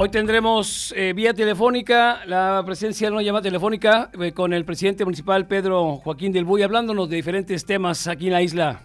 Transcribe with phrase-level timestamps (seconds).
[0.00, 5.04] Hoy tendremos eh, vía telefónica la presencia de una llamada telefónica eh, con el presidente
[5.04, 8.82] municipal Pedro Joaquín del Buy hablándonos de diferentes temas aquí en la isla.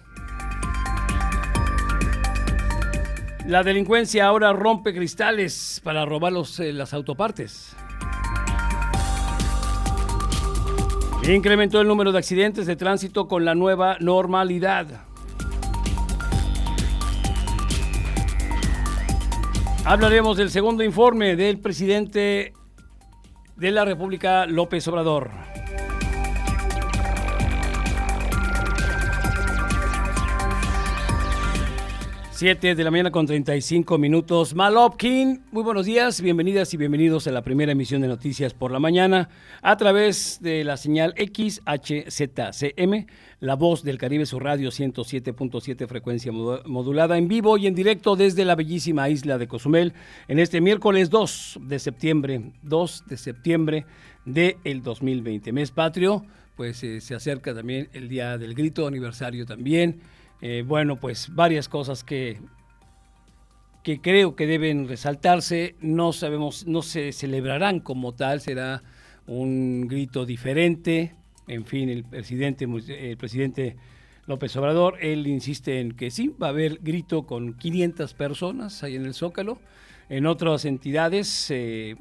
[3.46, 7.76] La delincuencia ahora rompe cristales para robar eh, las autopartes.
[11.30, 15.13] Incrementó el número de accidentes de tránsito con la nueva normalidad.
[19.86, 22.54] Hablaremos del segundo informe del presidente
[23.58, 25.30] de la República, López Obrador.
[32.32, 34.56] Siete de la mañana con 35 minutos.
[34.56, 38.80] Malopkin, muy buenos días, bienvenidas y bienvenidos a la primera emisión de Noticias por la
[38.80, 39.28] Mañana
[39.62, 43.06] a través de la señal XHZCM
[43.44, 48.46] la Voz del Caribe, su radio 107.7 frecuencia modulada en vivo y en directo desde
[48.46, 49.92] la bellísima isla de Cozumel
[50.30, 53.86] en este miércoles 2 de septiembre, 2 de septiembre
[54.24, 55.52] del 2020.
[55.52, 60.00] Mes patrio, pues eh, se acerca también el Día del Grito, aniversario también.
[60.40, 62.40] Eh, bueno, pues varias cosas que,
[63.84, 65.76] que creo que deben resaltarse.
[65.82, 68.84] No sabemos, no se celebrarán como tal, será
[69.28, 71.14] un grito diferente
[71.48, 73.76] en fin, el presidente, el presidente
[74.26, 78.96] López Obrador, él insiste en que sí, va a haber grito con 500 personas ahí
[78.96, 79.60] en el Zócalo.
[80.10, 81.98] En otras entidades se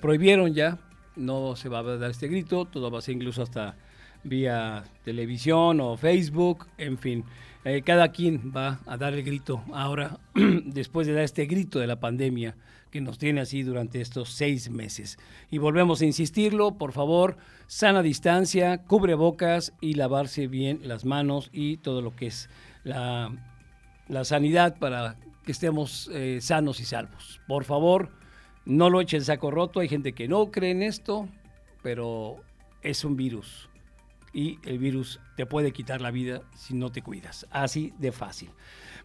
[0.00, 0.78] prohibieron ya,
[1.16, 3.76] no se va a dar este grito, todo va a ser incluso hasta
[4.22, 7.24] vía televisión o Facebook, en fin.
[7.64, 11.86] Eh, cada quien va a dar el grito ahora, después de dar este grito de
[11.86, 12.54] la pandemia
[13.00, 15.18] nos tiene así durante estos seis meses.
[15.50, 17.36] Y volvemos a insistirlo, por favor,
[17.66, 22.48] sana distancia, cubre bocas y lavarse bien las manos y todo lo que es
[22.84, 23.32] la,
[24.22, 27.40] sanidad para que estemos eh, sanos y salvos.
[27.46, 28.10] Por favor,
[28.64, 29.80] no lo echen saco roto.
[29.80, 31.28] Hay gente que no cree en esto,
[31.82, 32.36] pero
[32.82, 33.68] es un virus
[34.36, 37.46] y el virus te puede quitar la vida si no te cuidas.
[37.50, 38.50] Así de fácil.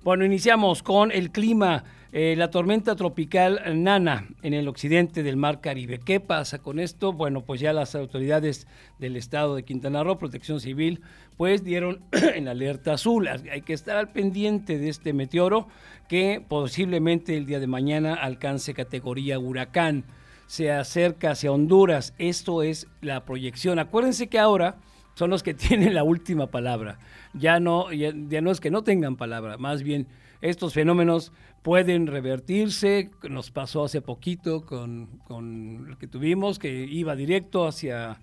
[0.04, 1.84] Bueno, iniciamos con el clima.
[2.12, 6.00] Eh, la tormenta tropical Nana en el occidente del Mar Caribe.
[6.00, 7.14] ¿Qué pasa con esto?
[7.14, 8.66] Bueno, pues ya las autoridades
[8.98, 11.02] del estado de Quintana Roo, Protección Civil,
[11.38, 12.02] pues dieron
[12.34, 13.28] en alerta azul.
[13.28, 15.68] Hay que estar al pendiente de este meteoro
[16.10, 20.04] que posiblemente el día de mañana alcance categoría huracán.
[20.48, 22.16] Se acerca hacia Honduras.
[22.18, 23.78] Esto es la proyección.
[23.78, 24.78] Acuérdense que ahora
[25.14, 27.00] son los que tienen la última palabra.
[27.34, 30.08] Ya no, ya, no es que no tengan palabra, más bien
[30.42, 33.12] estos fenómenos pueden revertirse.
[33.30, 38.20] Nos pasó hace poquito con, con el que tuvimos, que iba directo hacia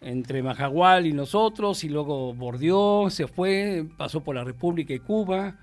[0.00, 5.56] entre Majagual y nosotros, y luego bordeó, se fue, pasó por la República y Cuba.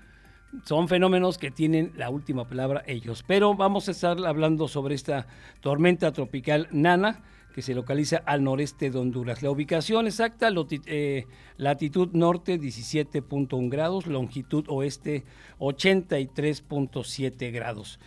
[0.64, 3.24] Son fenómenos que tienen la última palabra ellos.
[3.26, 5.26] Pero vamos a estar hablando sobre esta
[5.60, 7.20] tormenta tropical Nana
[7.58, 9.42] que se localiza al noreste de Honduras.
[9.42, 10.48] La ubicación exacta,
[10.86, 11.26] eh,
[11.56, 15.24] latitud norte 17.1 grados, longitud oeste
[15.58, 17.98] 83.7 grados.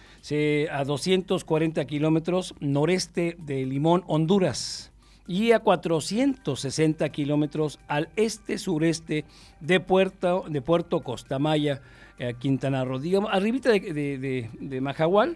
[0.71, 4.93] a 240 kilómetros noreste de Limón, Honduras
[5.27, 9.25] y a 460 kilómetros al este-sureste
[9.59, 11.81] de Puerto, de Puerto Costamaya,
[12.19, 12.99] eh, Quintana Roo.
[12.99, 15.35] Digamos, arribita de, de, de, Majahual,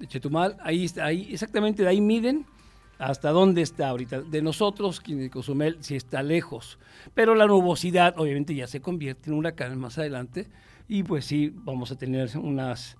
[0.00, 2.44] de Chetumal, ahí, ahí, exactamente de ahí miden
[2.98, 4.22] hasta dónde está ahorita.
[4.22, 6.78] De nosotros, de Cozumel, sí está lejos.
[7.14, 10.46] Pero la nubosidad, obviamente, ya se convierte en huracán más adelante.
[10.88, 12.96] Y pues sí, vamos a tener unas,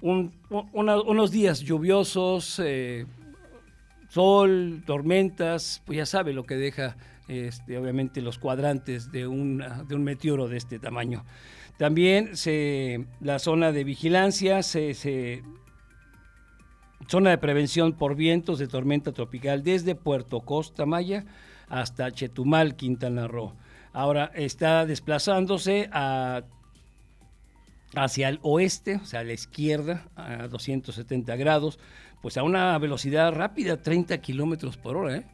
[0.00, 3.06] unos días lluviosos, eh,
[4.08, 6.96] sol, tormentas, pues ya sabe lo que deja,
[7.28, 11.24] este, obviamente, los cuadrantes de, de un meteoro de este tamaño.
[11.78, 15.42] También se, la zona de vigilancia se
[17.10, 21.24] zona de prevención por vientos de tormenta tropical desde Puerto Costa Maya
[21.68, 23.52] hasta Chetumal, Quintana Roo.
[23.92, 25.90] Ahora está desplazándose
[27.96, 31.80] hacia el oeste, o sea, a la izquierda, a 270 grados,
[32.22, 35.16] pues a una velocidad rápida, 30 kilómetros por hora.
[35.16, 35.26] ¿eh?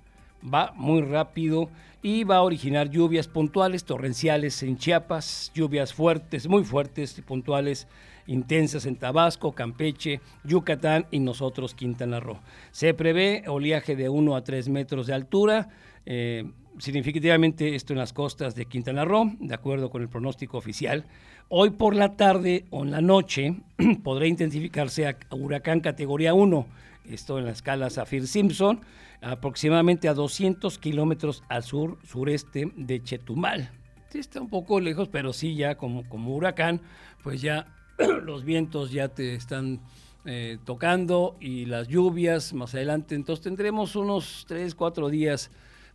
[0.43, 1.69] Va muy rápido
[2.01, 7.87] y va a originar lluvias puntuales, torrenciales en Chiapas, lluvias fuertes, muy fuertes y puntuales
[8.27, 12.41] intensas en Tabasco, Campeche, Yucatán y nosotros Quintana Roo.
[12.71, 15.69] Se prevé oleaje de 1 a 3 metros de altura.
[16.05, 16.45] Eh,
[16.79, 21.07] significativamente esto en las costas de Quintana Roo, de acuerdo con el pronóstico oficial.
[21.49, 23.57] Hoy por la tarde o en la noche
[24.03, 26.67] podrá intensificarse a huracán categoría 1,
[27.11, 28.81] esto en la escala Zafir-Simpson,
[29.21, 33.71] aproximadamente a 200 kilómetros al sur sureste de Chetumal.
[34.09, 36.81] Sí, está un poco lejos, pero sí ya como, como huracán,
[37.23, 37.67] pues ya
[38.25, 39.81] los vientos ya te están
[40.25, 43.15] eh, tocando y las lluvias más adelante.
[43.15, 45.51] Entonces tendremos unos 3, 4 días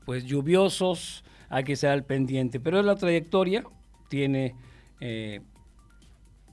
[0.05, 2.59] pues lluviosos, hay que estar al pendiente.
[2.59, 3.63] Pero la trayectoria
[4.09, 4.55] tiene,
[4.99, 5.41] eh,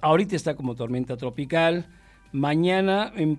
[0.00, 1.87] ahorita está como tormenta tropical,
[2.33, 3.37] mañana en,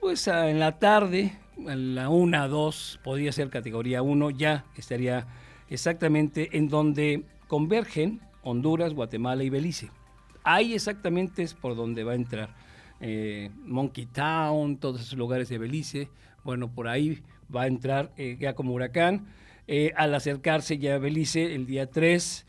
[0.00, 5.26] pues, en la tarde, en la 1, 2, podría ser categoría 1, ya estaría
[5.68, 9.90] exactamente en donde convergen Honduras, Guatemala y Belice.
[10.44, 12.54] Ahí exactamente es por donde va a entrar
[13.00, 16.08] eh, Monkey Town, todos esos lugares de Belice.
[16.44, 17.20] Bueno, por ahí
[17.54, 19.26] va a entrar eh, ya como huracán.
[19.66, 22.46] Eh, al acercarse ya a Belice el día 3,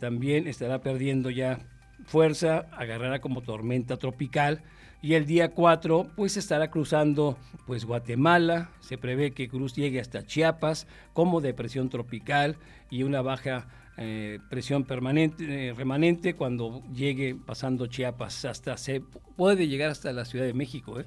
[0.00, 1.60] también estará perdiendo ya
[2.06, 4.62] fuerza, agarrará como tormenta tropical.
[5.02, 10.26] Y el día 4, pues estará cruzando pues Guatemala, se prevé que Cruz llegue hasta
[10.26, 12.56] Chiapas como depresión tropical
[12.90, 13.66] y una baja
[14.02, 18.46] eh, presión permanente, eh, remanente cuando llegue pasando Chiapas.
[18.46, 19.02] Hasta se
[19.36, 21.04] puede llegar hasta la Ciudad de México, ¿eh?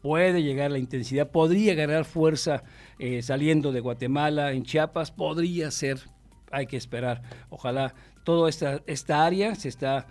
[0.00, 2.64] puede llegar la intensidad, podría ganar fuerza
[3.20, 6.00] saliendo de Guatemala en Chiapas, podría ser,
[6.50, 7.22] hay que esperar.
[7.48, 7.94] Ojalá
[8.24, 10.08] toda esta, esta área se está,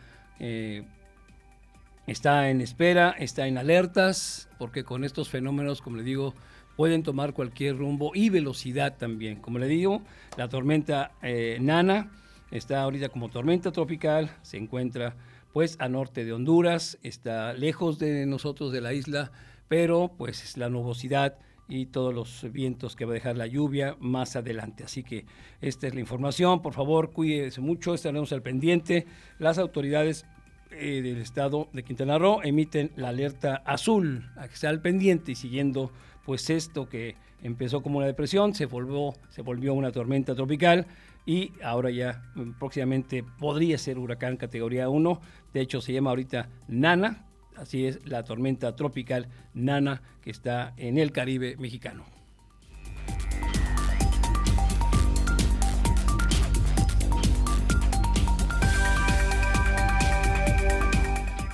[2.07, 6.33] está en espera, está en alertas, porque con estos fenómenos, como le digo,
[6.77, 9.41] pueden tomar cualquier rumbo y velocidad también.
[9.41, 10.01] Como le digo,
[10.37, 11.11] la tormenta
[11.59, 12.09] Nana
[12.51, 15.15] Está ahorita como tormenta tropical, se encuentra
[15.53, 19.31] pues a norte de Honduras, está lejos de nosotros de la isla,
[19.69, 21.37] pero pues es la nubosidad
[21.69, 24.83] y todos los vientos que va a dejar la lluvia más adelante.
[24.83, 25.25] Así que
[25.61, 29.07] esta es la información, por favor cuídese mucho, estaremos al pendiente.
[29.39, 30.25] Las autoridades
[30.71, 35.31] eh, del estado de Quintana Roo emiten la alerta azul, a que esté al pendiente
[35.31, 35.91] y siguiendo
[36.25, 40.85] pues esto que empezó como una depresión, se volvió, se volvió una tormenta tropical
[41.25, 45.21] y ahora ya mm, próximamente podría ser huracán categoría 1.
[45.53, 47.25] De hecho, se llama ahorita Nana,
[47.57, 52.10] así es la tormenta tropical Nana que está en el Caribe mexicano.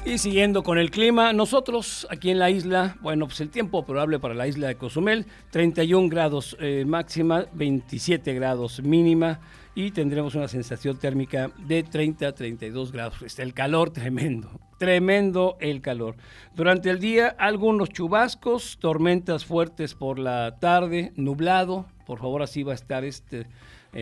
[0.08, 4.20] Y siguiendo con el clima, nosotros aquí en la isla, bueno, pues el tiempo probable
[4.20, 9.42] para la isla de Cozumel, 31 grados eh, máxima, 27 grados mínima
[9.76, 13.22] y tendremos una sensación térmica de 30 a 32 grados.
[13.22, 16.16] Está el calor tremendo, tremendo el calor.
[16.56, 22.72] Durante el día algunos chubascos, tormentas fuertes por la tarde, nublado, por favor así va
[22.72, 23.46] a estar este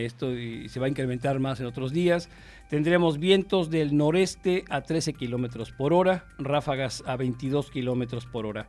[0.04, 2.28] esto y se va a incrementar más en otros días.
[2.68, 8.68] Tendremos vientos del noreste a 13 kilómetros por hora, ráfagas a 22 kilómetros por hora.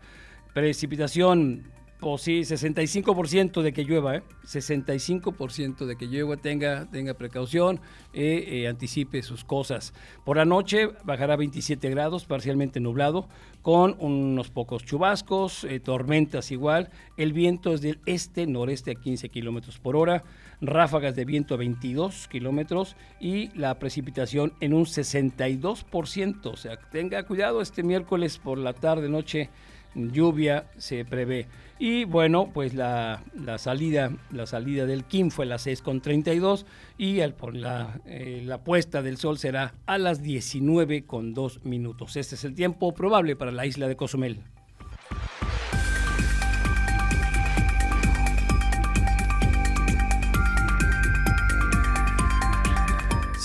[0.53, 1.63] Precipitación
[1.99, 4.23] pues sí, 65% de que llueva, ¿eh?
[4.45, 7.79] 65% de que llueva, tenga, tenga precaución,
[8.13, 9.93] eh, eh, anticipe sus cosas.
[10.23, 13.27] Por la noche bajará 27 grados, parcialmente nublado,
[13.63, 16.89] con unos pocos chubascos, eh, tormentas igual.
[17.17, 20.23] El viento es del este-noreste a 15 kilómetros por hora,
[20.61, 26.45] ráfagas de viento a 22 kilómetros y la precipitación en un 62%.
[26.45, 29.49] O sea, tenga cuidado este miércoles por la tarde-noche
[29.95, 31.47] lluvia se prevé.
[31.79, 33.21] Y bueno, pues la,
[33.57, 36.65] salida, la salida del Kim fue a las 6.32
[36.97, 42.15] y el, por la, eh, la puesta del sol será a las 19.2 minutos.
[42.15, 44.41] Este es el tiempo probable para la isla de Cozumel.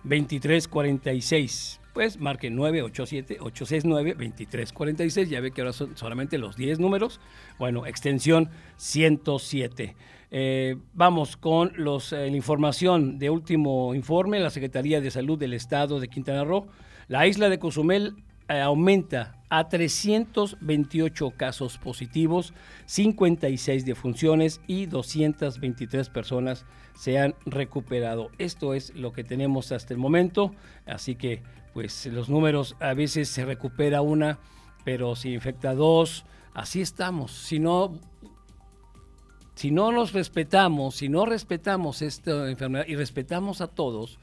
[0.03, 1.79] 2346.
[1.93, 5.27] Pues marque 987-869-2346.
[5.27, 7.19] Ya ve que ahora son solamente los 10 números.
[7.57, 9.95] Bueno, extensión 107.
[10.31, 14.39] Eh, vamos con los, eh, la información de último informe.
[14.39, 16.67] La Secretaría de Salud del Estado de Quintana Roo.
[17.07, 18.15] La isla de Cozumel
[18.47, 22.53] eh, aumenta a 328 casos positivos,
[22.85, 26.65] 56 defunciones y 223 personas
[26.99, 28.29] se han recuperado.
[28.39, 30.53] Esto es lo que tenemos hasta el momento,
[30.85, 31.41] así que
[31.73, 34.37] pues los números a veces se recupera una,
[34.83, 37.31] pero si infecta dos, así estamos.
[37.31, 37.97] Si no,
[39.55, 44.19] si no nos respetamos, si no respetamos esta enfermedad y respetamos a todos,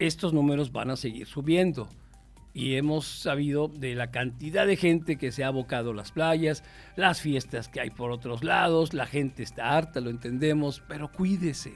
[0.00, 1.88] estos números van a seguir subiendo.
[2.52, 6.64] y hemos sabido de la cantidad de gente que se ha abocado a las playas,
[6.96, 11.72] las fiestas que hay por otros lados, la gente está harta, lo entendemos, pero cuídese,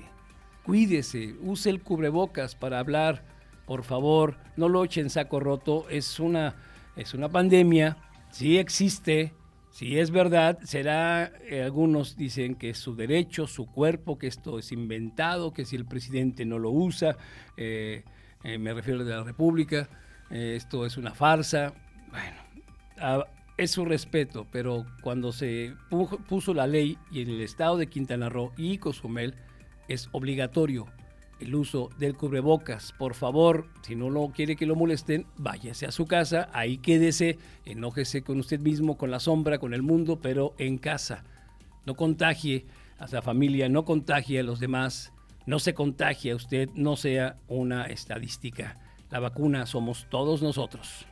[0.65, 3.23] cuídese, use el cubrebocas para hablar,
[3.67, 6.57] por favor, no lo echen saco roto, es una,
[6.97, 7.97] es una pandemia,
[8.31, 9.33] sí existe,
[9.75, 14.59] si es verdad, será, eh, algunos dicen que es su derecho, su cuerpo, que esto
[14.59, 17.17] es inventado, que si el presidente no lo usa,
[17.57, 18.05] eh,
[18.45, 19.89] eh, me refiero de la República,
[20.31, 21.75] esto es una farsa.
[22.11, 23.25] Bueno,
[23.57, 25.75] es su respeto, pero cuando se
[26.29, 29.35] puso la ley y en el estado de Quintana Roo y Cozumel
[29.89, 30.87] es obligatorio
[31.41, 32.93] el uso del cubrebocas.
[32.93, 37.39] Por favor, si no lo quiere que lo molesten, váyase a su casa, ahí quédese,
[37.65, 41.25] enójese con usted mismo, con la sombra, con el mundo, pero en casa.
[41.87, 42.67] No contagie
[42.99, 45.13] a la familia, no contagie a los demás,
[45.47, 48.79] no se contagie a usted, no sea una estadística.
[49.11, 51.07] La vacuna somos todos nosotros.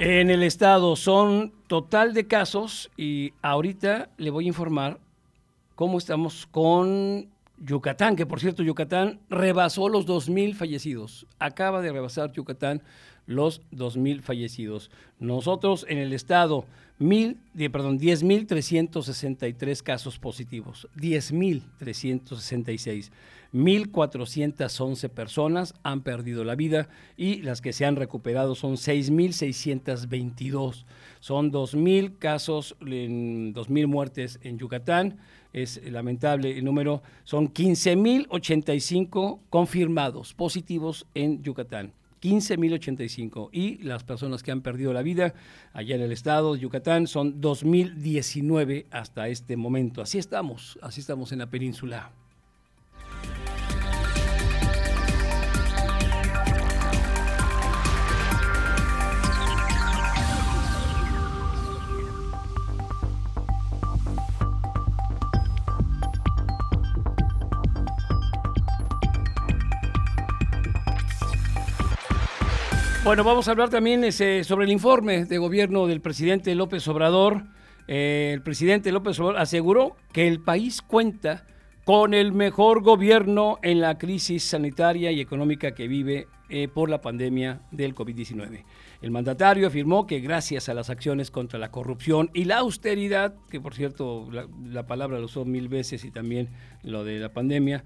[0.00, 5.00] En el estado son total de casos y ahorita le voy a informar
[5.74, 7.26] cómo estamos con
[7.58, 11.26] Yucatán, que por cierto Yucatán rebasó los 2.000 fallecidos.
[11.40, 12.80] Acaba de rebasar Yucatán
[13.26, 14.92] los 2.000 fallecidos.
[15.18, 16.64] Nosotros en el estado,
[17.00, 17.38] mil,
[17.72, 23.10] perdón, 10.363 casos positivos, 10.366.
[23.54, 30.84] 1.411 personas han perdido la vida y las que se han recuperado son 6.622.
[31.20, 35.18] Son 2.000 casos, 2.000 muertes en Yucatán.
[35.52, 37.02] Es lamentable el número.
[37.24, 41.94] Son 15.085 confirmados positivos en Yucatán.
[42.20, 45.32] 15.085 y las personas que han perdido la vida
[45.72, 50.02] allá en el estado de Yucatán son 2.019 hasta este momento.
[50.02, 52.12] Así estamos, así estamos en la península.
[73.08, 77.44] Bueno, vamos a hablar también ese, sobre el informe de gobierno del presidente López Obrador.
[77.86, 81.46] Eh, el presidente López Obrador aseguró que el país cuenta
[81.86, 87.00] con el mejor gobierno en la crisis sanitaria y económica que vive eh, por la
[87.00, 88.64] pandemia del COVID-19.
[89.00, 93.58] El mandatario afirmó que gracias a las acciones contra la corrupción y la austeridad, que
[93.58, 96.50] por cierto la, palabra lo usó mil veces y también
[96.82, 97.84] lo de la pandemia,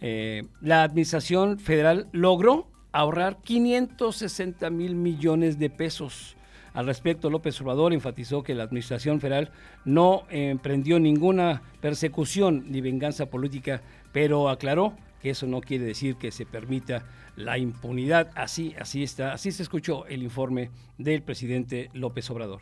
[0.00, 6.36] eh, la administración federal logró ahorrar 560 mil millones de pesos.
[6.74, 9.50] Al respecto, López Obrador enfatizó que la Administración Federal
[9.84, 13.82] no emprendió ninguna persecución ni venganza política,
[14.12, 17.04] pero aclaró que eso no quiere decir que se permita
[17.36, 18.30] la impunidad.
[18.34, 22.60] Así, así está, así se escuchó el informe del presidente López Obrador.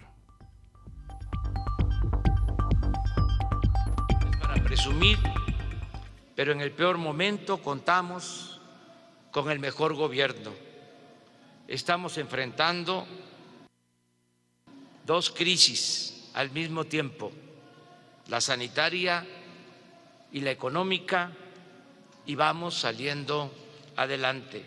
[4.41, 5.19] Para presumir,
[6.35, 8.60] pero en el peor momento contamos
[9.31, 10.53] con el mejor gobierno.
[11.69, 13.07] Estamos enfrentando
[15.07, 17.33] dos crisis al mismo tiempo,
[18.29, 19.27] la sanitaria
[20.33, 21.33] y la económica,
[22.27, 23.53] y vamos saliendo
[23.97, 24.65] adelante.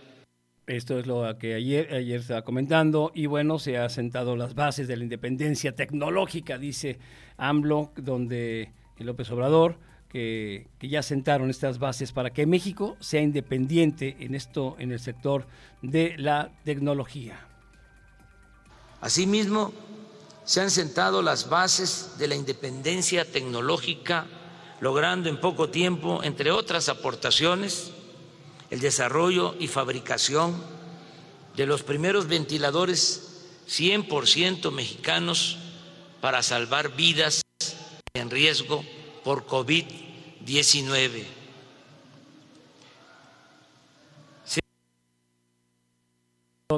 [0.65, 4.95] Esto es lo que ayer, estaba comentando y bueno, se han sentado las bases de
[4.95, 6.99] la independencia tecnológica, dice
[7.37, 9.77] AMLO, donde López Obrador
[10.13, 15.47] que, ya sentaron estas bases para que México sea independiente en esto, en el sector
[15.81, 17.47] de la tecnología.
[19.01, 19.73] Asimismo,
[20.45, 24.27] se han sentado las bases de la independencia tecnológica,
[24.81, 27.91] logrando en poco tiempo, entre otras aportaciones,
[28.69, 30.55] el desarrollo y fabricación
[31.55, 35.57] de los primeros ventiladores 100% mexicanos
[36.21, 37.41] para salvar vidas
[38.13, 38.83] en riesgo
[39.23, 41.23] por COVID-19.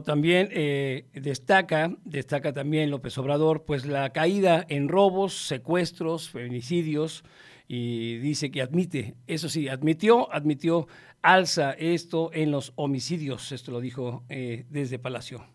[0.04, 7.24] También eh, destaca, destaca también López Obrador, pues la caída en robos, secuestros, feminicidios,
[7.68, 10.88] y dice que admite, eso sí, admitió, admitió
[11.22, 15.46] alza esto en los homicidios, esto lo dijo eh, desde Palacio.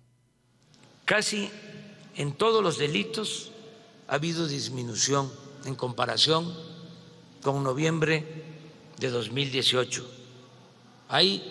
[1.04, 1.50] Casi
[2.16, 3.52] en todos los delitos
[4.08, 5.30] ha habido disminución
[5.66, 6.52] en comparación
[7.42, 8.24] con noviembre
[8.98, 10.06] de 2018.
[11.08, 11.42] Hay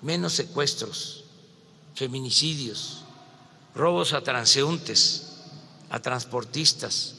[0.00, 1.24] menos secuestros,
[1.94, 3.04] feminicidios,
[3.74, 5.42] robos a transeúntes,
[5.90, 7.16] a transportistas,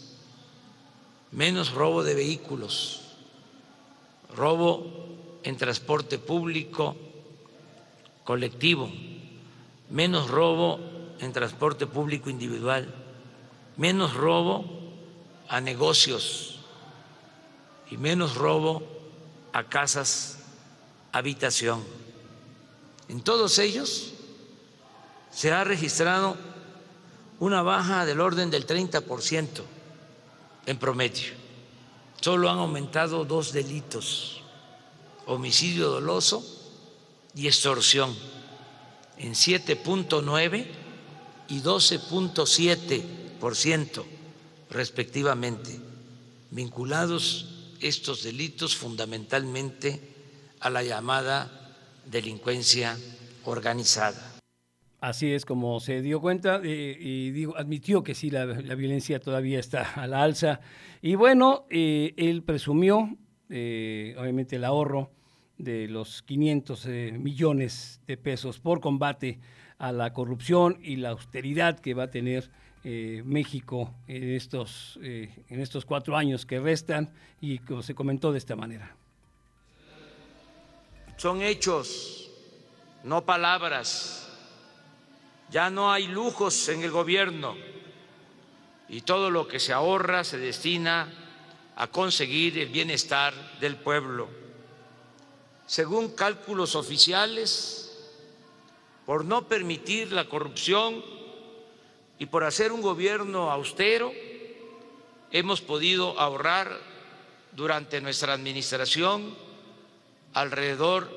[1.31, 3.01] menos robo de vehículos,
[4.35, 6.95] robo en transporte público
[8.23, 8.91] colectivo,
[9.89, 10.79] menos robo
[11.19, 12.93] en transporte público individual,
[13.77, 14.65] menos robo
[15.47, 16.52] a negocios
[17.93, 18.81] y menos robo
[19.53, 20.39] a casas
[21.11, 21.83] habitación.
[23.07, 24.13] En todos ellos
[25.31, 26.35] se ha registrado
[27.39, 29.61] una baja del orden del 30%
[30.65, 31.33] en promedio.
[32.19, 34.41] Solo han aumentado dos delitos,
[35.27, 36.43] homicidio doloso
[37.35, 38.17] y extorsión,
[39.17, 40.65] en 7.9
[41.47, 44.03] y 12.7%
[44.71, 45.79] respectivamente,
[46.49, 47.52] vinculados
[47.83, 49.99] estos delitos fundamentalmente
[50.59, 51.75] a la llamada
[52.05, 52.97] delincuencia
[53.45, 54.33] organizada.
[55.01, 59.59] Así es como se dio cuenta eh, y digo, admitió que sí, la, violencia todavía
[59.59, 60.61] está a la alza.
[61.01, 63.17] Y bueno, eh, él presumió,
[63.49, 65.11] eh, obviamente, el ahorro
[65.57, 66.87] de los 500
[67.19, 69.41] millones de pesos por combate
[69.77, 72.49] a la corrupción y la austeridad que va a tener
[72.83, 78.55] México en estos, en estos cuatro años que restan y como se comentó de esta
[78.55, 78.95] manera
[81.23, 82.29] son hechos,
[83.03, 84.27] no palabras.
[85.49, 87.55] Ya no hay lujos en el gobierno
[88.89, 91.09] y todo lo que se ahorra se destina
[91.75, 94.27] a conseguir el bienestar del pueblo.
[95.65, 98.11] Según cálculos oficiales,
[99.05, 101.03] por no permitir la corrupción
[102.19, 104.11] y por hacer un gobierno austero,
[105.31, 106.69] hemos podido ahorrar
[107.51, 109.35] durante nuestra administración
[110.33, 111.09] alrededor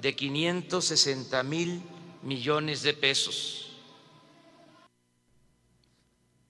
[0.00, 1.82] de 560 mil
[2.22, 3.66] millones de pesos.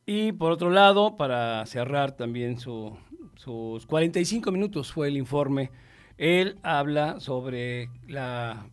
[0.06, 5.70] Y por otro lado, para cerrar también sus 45 minutos fue el informe,
[6.18, 8.68] él habla sobre la...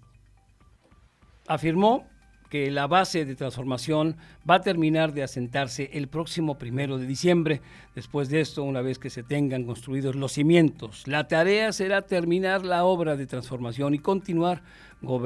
[1.48, 2.08] afirmó
[2.50, 4.16] que la base de transformación
[4.50, 7.62] va a terminar de asentarse el próximo primero de diciembre.
[7.96, 12.66] Después de esto, una vez que se tengan construidos los cimientos, la tarea será terminar
[12.66, 14.64] la obra de transformación y continuar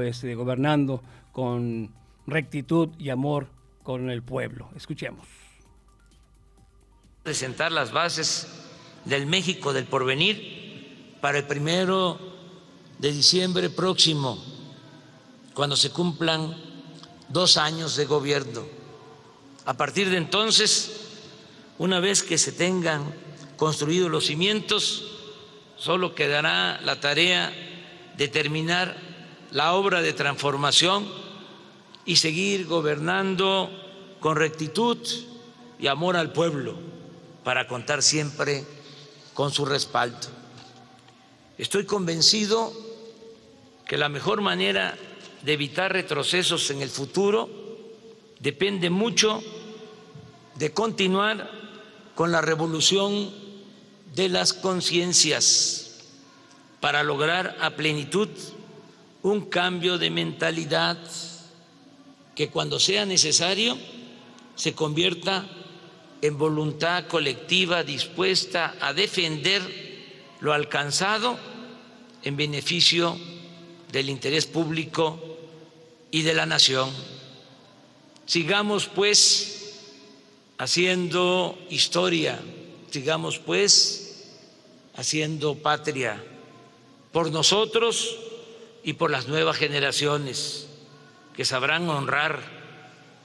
[0.03, 1.93] este, gobernando con
[2.27, 3.47] rectitud y amor
[3.83, 4.69] con el pueblo.
[4.75, 5.27] Escuchemos.
[7.23, 8.47] Presentar las bases
[9.05, 12.19] del México del porvenir para el primero
[12.97, 14.43] de diciembre próximo,
[15.53, 16.70] cuando se cumplan
[17.31, 18.65] dos años de gobierno.
[19.65, 20.91] A partir de entonces,
[21.77, 23.13] una vez que se tengan
[23.57, 25.03] construidos los cimientos,
[25.77, 27.53] solo quedará la tarea
[28.17, 28.97] de terminar
[29.51, 31.07] la obra de transformación
[32.05, 33.69] y seguir gobernando
[34.19, 34.97] con rectitud
[35.79, 36.75] y amor al pueblo
[37.43, 38.65] para contar siempre
[39.33, 40.27] con su respaldo.
[41.57, 42.71] Estoy convencido
[43.85, 44.97] que la mejor manera
[45.43, 47.49] de evitar retrocesos en el futuro
[48.39, 49.41] depende mucho
[50.55, 51.49] de continuar
[52.15, 53.31] con la revolución
[54.15, 55.99] de las conciencias
[56.79, 58.29] para lograr a plenitud
[59.23, 60.97] un cambio de mentalidad
[62.35, 63.77] que cuando sea necesario
[64.55, 65.45] se convierta
[66.21, 69.61] en voluntad colectiva dispuesta a defender
[70.39, 71.37] lo alcanzado
[72.23, 73.17] en beneficio
[73.91, 75.30] del interés público
[76.11, 76.89] y de la nación.
[78.25, 79.79] Sigamos pues
[80.57, 82.39] haciendo historia,
[82.91, 84.29] sigamos pues
[84.95, 86.23] haciendo patria
[87.11, 88.17] por nosotros
[88.83, 90.67] y por las nuevas generaciones
[91.35, 92.41] que sabrán honrar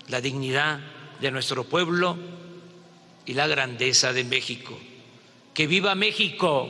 [0.08, 0.80] la dignidad
[1.20, 2.16] de nuestro pueblo
[3.24, 4.78] y la grandeza de México.
[5.52, 6.68] Que viva México,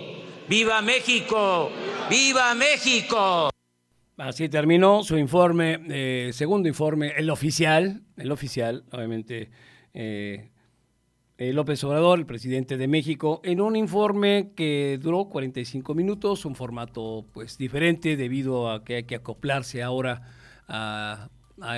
[0.48, 1.70] viva México,
[2.08, 3.50] viva México.
[4.16, 9.50] Así terminó su informe, eh, segundo informe, el oficial, el oficial, obviamente,
[9.92, 10.48] eh,
[11.36, 16.54] eh, López Obrador, el presidente de México, en un informe que duró 45 minutos, un
[16.54, 20.22] formato pues diferente debido a que hay que acoplarse ahora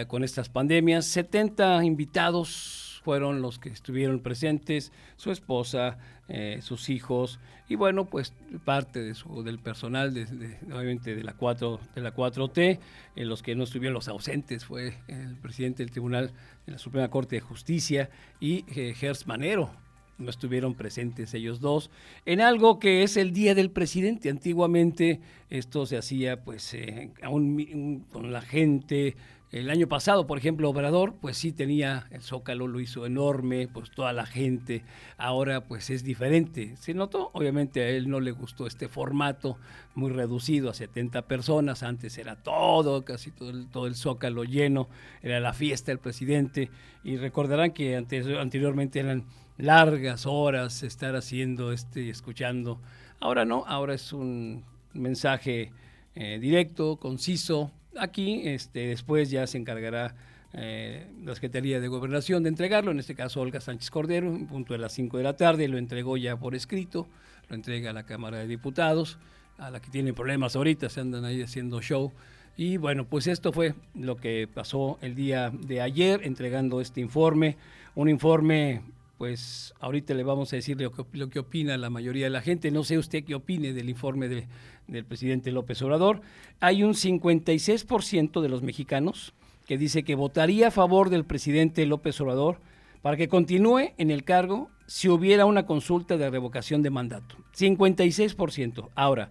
[0.06, 1.06] con estas pandemias.
[1.06, 5.98] 70 invitados fueron los que estuvieron presentes, su esposa,
[6.28, 8.32] eh, sus hijos y bueno, pues
[8.64, 10.24] parte de su, del personal, de,
[10.66, 12.78] obviamente de la, 4, de la 4T,
[13.16, 16.32] en los que no estuvieron los ausentes fue el presidente del Tribunal
[16.66, 18.08] de la Suprema Corte de Justicia
[18.40, 19.70] y eh, Gers Manero,
[20.18, 21.90] no estuvieron presentes ellos dos,
[22.26, 24.30] en algo que es el Día del Presidente.
[24.30, 29.16] Antiguamente esto se hacía pues eh, con la gente,
[29.50, 33.90] El año pasado, por ejemplo, Obrador, pues sí tenía, el Zócalo lo hizo enorme, pues
[33.90, 34.84] toda la gente,
[35.16, 36.76] ahora pues es diferente.
[36.76, 39.56] Se notó, obviamente a él no le gustó este formato
[39.94, 44.86] muy reducido a 70 personas, antes era todo, casi todo el, todo el Zócalo lleno,
[45.22, 46.70] era la fiesta del presidente,
[47.02, 49.24] y recordarán que antes, anteriormente eran
[49.56, 52.82] largas horas estar haciendo este, escuchando.
[53.18, 55.72] Ahora no, ahora es un mensaje
[56.14, 60.14] eh, directo, conciso, Aquí este, después ya se encargará
[60.54, 64.72] eh, la Secretaría de Gobernación de entregarlo, en este caso Olga Sánchez Cordero, en punto
[64.72, 67.06] de las 5 de la tarde, lo entregó ya por escrito,
[67.48, 69.18] lo entrega a la Cámara de Diputados,
[69.58, 72.12] a la que tiene problemas ahorita, se andan ahí haciendo show.
[72.56, 77.56] Y bueno, pues esto fue lo que pasó el día de ayer, entregando este informe,
[77.94, 78.82] un informe
[79.18, 82.40] pues ahorita le vamos a decir lo que, lo que, opina la mayoría de la
[82.40, 82.70] gente.
[82.70, 84.46] No sé usted qué opine del informe de,
[84.88, 86.20] del presidente López Obrador.
[86.60, 89.32] Hay un 56% de los mexicanos
[89.66, 92.58] que dice que votaría a favor del presidente López Obrador
[93.02, 97.36] para que continúe en el cargo si hubiera una consulta de revocación de mandato.
[97.56, 98.88] 56%.
[98.94, 99.30] Ahora,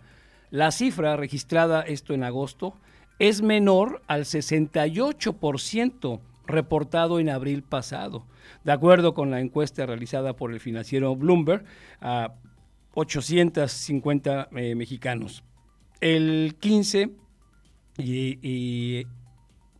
[0.51, 2.75] la cifra registrada esto en agosto
[3.19, 8.25] es menor al 68% reportado en abril pasado.
[8.63, 11.65] De acuerdo con la encuesta realizada por el financiero Bloomberg,
[11.99, 12.35] a
[12.93, 15.43] 850 eh, mexicanos.
[15.99, 17.09] El 15
[17.97, 19.05] y,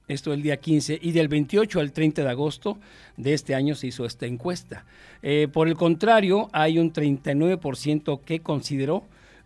[0.07, 2.79] esto el día 15 y del 28 al 30 de agosto
[3.17, 4.85] de este año se hizo esta encuesta.
[5.21, 9.03] Eh, por el contrario, hay un 39% que consideró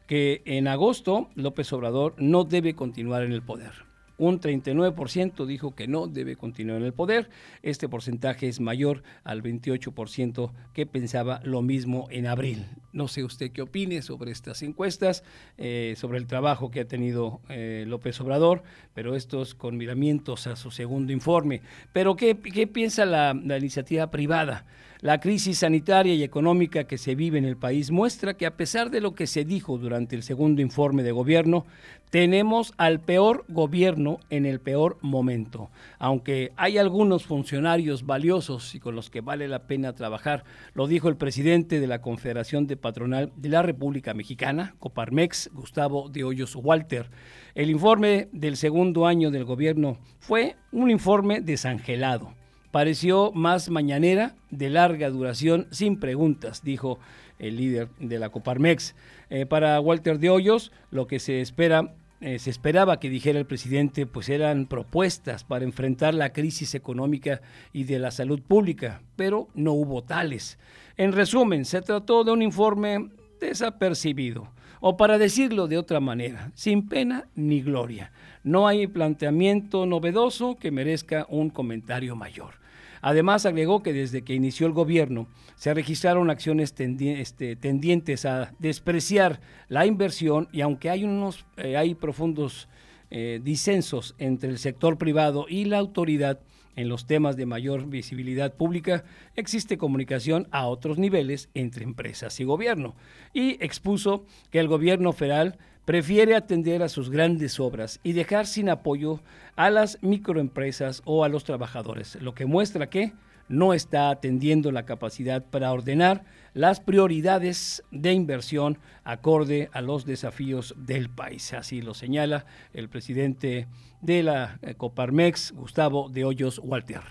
[0.07, 3.90] que en agosto López Obrador no debe continuar en el poder
[4.21, 7.27] un 39% dijo que no debe continuar en el poder.
[7.63, 12.67] Este porcentaje es mayor al 28% que pensaba lo mismo en abril.
[12.93, 15.23] No sé usted qué opine sobre estas encuestas,
[15.57, 18.61] eh, sobre el trabajo que ha tenido eh, López Obrador,
[18.93, 21.61] pero estos con miramientos a su segundo informe.
[21.91, 24.67] Pero ¿qué, piensa la iniciativa privada?
[25.01, 28.91] La crisis sanitaria y económica que se vive en el país muestra que a pesar
[28.91, 31.65] de lo que se dijo durante el segundo informe de gobierno,
[32.11, 35.71] tenemos al peor gobierno en el peor momento.
[35.97, 40.43] Aunque hay algunos funcionarios valiosos y con los que vale la pena trabajar,
[40.75, 46.09] lo dijo el presidente de la Confederación de Patronal de la República Mexicana, Coparmex, Gustavo
[46.09, 47.09] de Hoyos Walter.
[47.55, 52.35] El informe del segundo año del gobierno fue un informe desangelado
[52.71, 56.99] pareció más mañanera, de larga duración, sin preguntas, dijo
[57.39, 58.95] el líder de la Coparmex.
[59.29, 63.47] Eh, para Walter de Hoyos, lo que se espera eh, se esperaba que dijera el
[63.47, 67.41] presidente, pues eran propuestas para enfrentar la crisis económica
[67.73, 70.59] y de la salud pública, pero no hubo tales.
[70.97, 74.49] En resumen, se trató de un informe desapercibido,
[74.81, 78.11] o para decirlo de otra manera, sin pena ni gloria.
[78.43, 82.60] No hay planteamiento novedoso que merezca un comentario mayor.
[83.01, 89.41] Además, agregó que desde que inició el gobierno se registraron acciones este, tendientes a despreciar
[89.67, 92.67] la inversión y aunque hay, unos, eh, hay profundos
[93.09, 96.39] eh, disensos entre el sector privado y la autoridad,
[96.75, 99.03] en los temas de mayor visibilidad pública,
[99.35, 102.95] existe comunicación a otros niveles entre empresas y gobierno.
[103.33, 105.57] Y expuso que el gobierno federal
[105.91, 109.19] prefiere atender a sus grandes obras y dejar sin apoyo
[109.57, 113.11] a las microempresas o a los trabajadores, lo que muestra que
[113.49, 116.23] no está atendiendo la capacidad para ordenar
[116.53, 121.51] las prioridades de inversión acorde a los desafíos del país.
[121.51, 123.67] Así lo señala el presidente
[123.99, 127.01] de la eh, Coparmex, Gustavo de Hoyos Walter.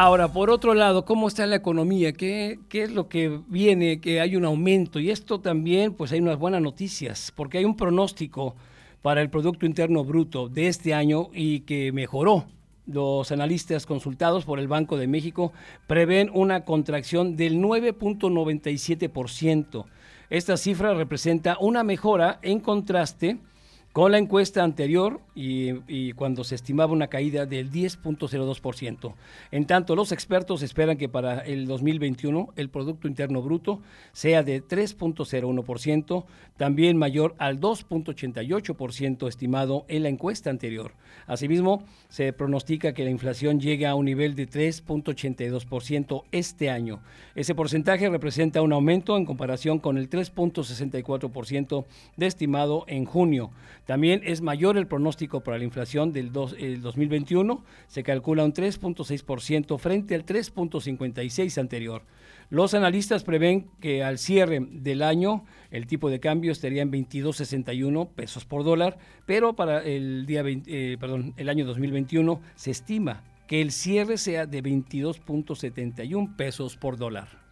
[0.00, 2.12] Ahora, por otro lado, ¿cómo está la economía?
[2.12, 4.00] ¿Qué, ¿Qué, es lo que viene?
[4.00, 5.00] Que hay un aumento.
[5.00, 8.54] Y esto también, pues hay unas buenas noticias, porque hay un pronóstico
[9.02, 12.44] para el Producto Interno Bruto de este año y que mejoró.
[12.86, 15.52] Los analistas consultados por el Banco de México
[15.88, 19.84] prevén una contracción del 9.97%.
[20.30, 23.38] Esta cifra representa una mejora en contraste
[23.98, 29.14] con la encuesta anterior y, cuando se estimaba una caída del 10.02%.
[29.50, 33.82] En tanto, los expertos esperan que para el 2021 el Producto Interno Bruto
[34.12, 36.24] sea de 3.01%,
[36.56, 40.92] también mayor al 2.88% estimado en la encuesta anterior.
[41.26, 47.00] Asimismo, se pronostica que la inflación llegue a un nivel de 3.82% este año.
[47.34, 51.84] Ese porcentaje representa un aumento en comparación con el 3.64%
[52.16, 53.50] de estimado en junio.
[53.88, 60.14] También es mayor el pronóstico para la inflación del 2021, se calcula un 3.6% frente
[60.14, 62.02] al 3.56 anterior.
[62.50, 68.10] Los analistas prevén que al cierre del año el tipo de cambio estaría en 22.61
[68.10, 73.62] pesos por dólar, pero para el día eh, perdón, el año 2021 se estima que
[73.62, 77.47] el cierre sea de 22.71 pesos por dólar.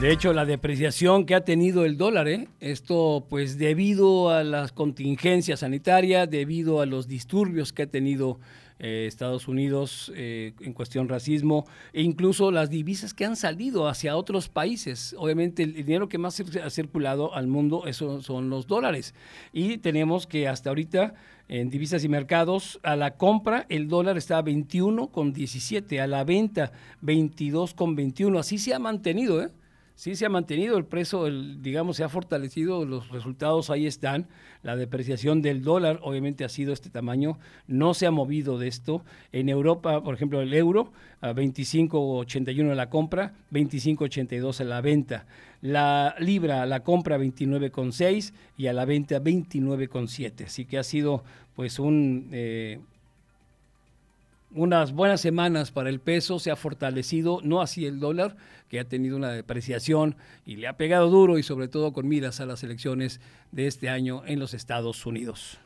[0.00, 2.48] De hecho, la depreciación que ha tenido el dólar, ¿eh?
[2.58, 8.40] esto pues debido a las contingencias sanitarias, debido a los disturbios que ha tenido
[8.78, 14.16] eh, Estados Unidos eh, en cuestión racismo, e incluso las divisas que han salido hacia
[14.16, 15.14] otros países.
[15.18, 19.14] Obviamente el dinero que más ha circulado al mundo eso son los dólares.
[19.52, 21.12] Y tenemos que hasta ahorita
[21.46, 26.72] en divisas y mercados, a la compra el dólar está a 21,17, a la venta
[27.02, 28.38] 22,21.
[28.38, 29.50] Así se ha mantenido, ¿eh?
[30.00, 34.28] Sí se ha mantenido el precio, digamos, se ha fortalecido, los resultados ahí están.
[34.62, 39.04] La depreciación del dólar obviamente ha sido este tamaño, no se ha movido de esto.
[39.30, 45.26] En Europa, por ejemplo, el euro a 25.81 a la compra, 25.82 a la venta.
[45.60, 50.46] La libra la compra 29.6 y a la venta 29.7.
[50.46, 52.80] Así que ha sido pues un eh,
[54.52, 58.36] unas buenas semanas para el peso, se ha fortalecido, no así el dólar,
[58.68, 62.40] que ha tenido una depreciación y le ha pegado duro y sobre todo con miras
[62.40, 63.20] a las elecciones
[63.52, 65.58] de este año en los Estados Unidos.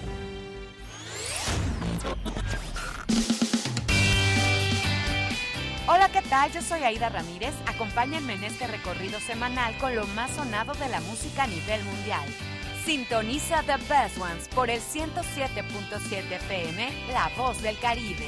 [5.87, 6.51] Hola, ¿qué tal?
[6.51, 7.53] Yo soy Aida Ramírez.
[7.67, 12.23] Acompáñenme en este recorrido semanal con lo más sonado de la música a nivel mundial.
[12.85, 18.27] Sintoniza The Best Ones por el 107.7 FM, La Voz del Caribe.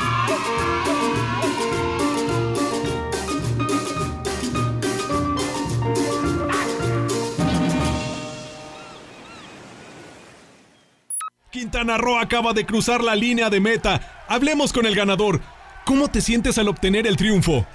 [11.51, 14.25] Quintana Roo acaba de cruzar la línea de meta.
[14.27, 15.41] Hablemos con el ganador.
[15.85, 17.65] ¿Cómo te sientes al obtener el triunfo?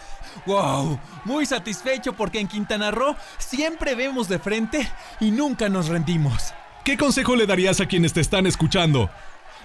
[0.45, 0.99] ¡Wow!
[1.25, 6.53] Muy satisfecho porque en Quintana Roo siempre vemos de frente y nunca nos rendimos.
[6.85, 9.11] ¿Qué consejo le darías a quienes te están escuchando?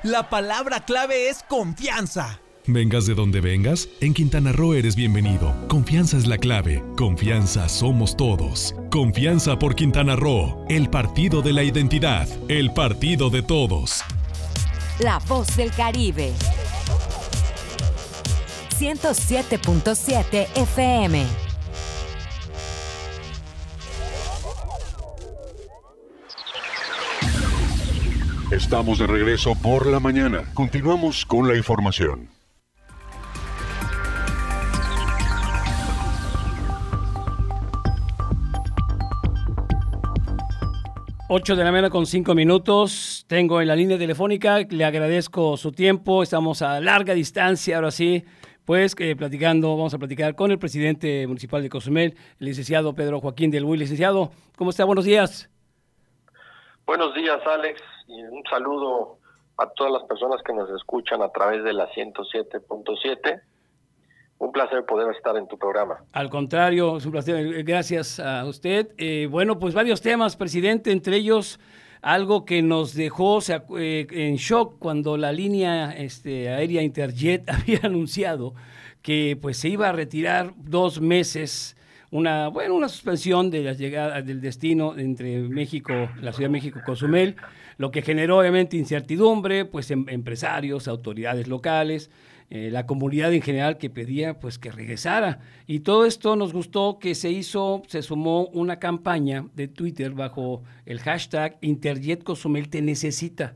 [0.04, 2.40] La palabra clave es confianza.
[2.68, 5.56] Vengas de donde vengas, en Quintana Roo eres bienvenido.
[5.68, 6.84] Confianza es la clave.
[6.96, 8.76] Confianza somos todos.
[8.92, 14.04] Confianza por Quintana Roo, el partido de la identidad, el partido de todos.
[15.00, 16.34] La voz del Caribe.
[18.78, 21.26] 107.7 FM.
[28.52, 30.44] Estamos de regreso por la mañana.
[30.54, 32.41] Continuamos con la información.
[41.34, 43.24] 8 de la mañana con 5 minutos.
[43.26, 46.24] Tengo en la línea telefónica, le agradezco su tiempo.
[46.24, 48.26] Estamos a larga distancia, ahora sí,
[48.66, 53.22] pues eh, platicando, vamos a platicar con el presidente municipal de Cozumel, el licenciado Pedro
[53.22, 53.78] Joaquín del Buy.
[53.78, 54.84] Licenciado, ¿cómo está?
[54.84, 55.50] Buenos días.
[56.86, 59.18] Buenos días, Alex, y un saludo
[59.56, 63.42] a todas las personas que nos escuchan a través de la 107.7
[64.42, 66.04] un placer poder estar en tu programa.
[66.14, 67.64] Al contrario, es un placer.
[67.64, 68.90] Gracias a usted.
[68.98, 71.60] Eh, bueno, pues varios temas, presidente, entre ellos
[72.02, 73.40] algo que nos dejó
[73.78, 78.56] eh, en shock cuando la línea este, aérea Interjet había anunciado
[79.04, 81.78] que pues se iba a retirar dos meses
[82.10, 86.80] una bueno una suspensión de la llegada del destino entre México la Ciudad de México
[86.86, 87.36] Cozumel
[87.78, 92.12] lo que generó obviamente incertidumbre pues en, empresarios autoridades locales
[92.54, 95.40] eh, la comunidad en general que pedía pues que regresara.
[95.68, 100.62] Y todo esto nos gustó que se hizo, se sumó una campaña de Twitter bajo
[100.86, 103.56] el hashtag Interjet Cozumel te necesita.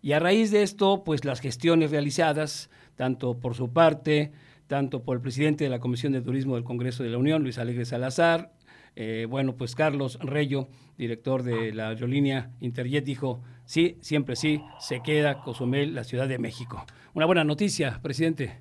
[0.00, 4.32] Y a raíz de esto, pues las gestiones realizadas, tanto por su parte,
[4.68, 7.58] tanto por el presidente de la Comisión de Turismo del Congreso de la Unión, Luis
[7.58, 8.54] Alegre Salazar,
[8.96, 15.02] eh, bueno, pues Carlos Reyo, director de la aerolínea Interjet, dijo, sí, siempre sí, se
[15.02, 16.86] queda Cozumel, la Ciudad de México.
[17.14, 18.60] Una buena noticia, presidente.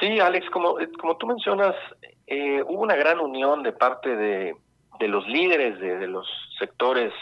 [0.00, 1.74] Sí, Alex, como, eh, como tú mencionas,
[2.26, 4.56] eh, hubo una gran unión de parte de,
[4.98, 6.26] de los líderes de, los
[6.58, 7.12] sectores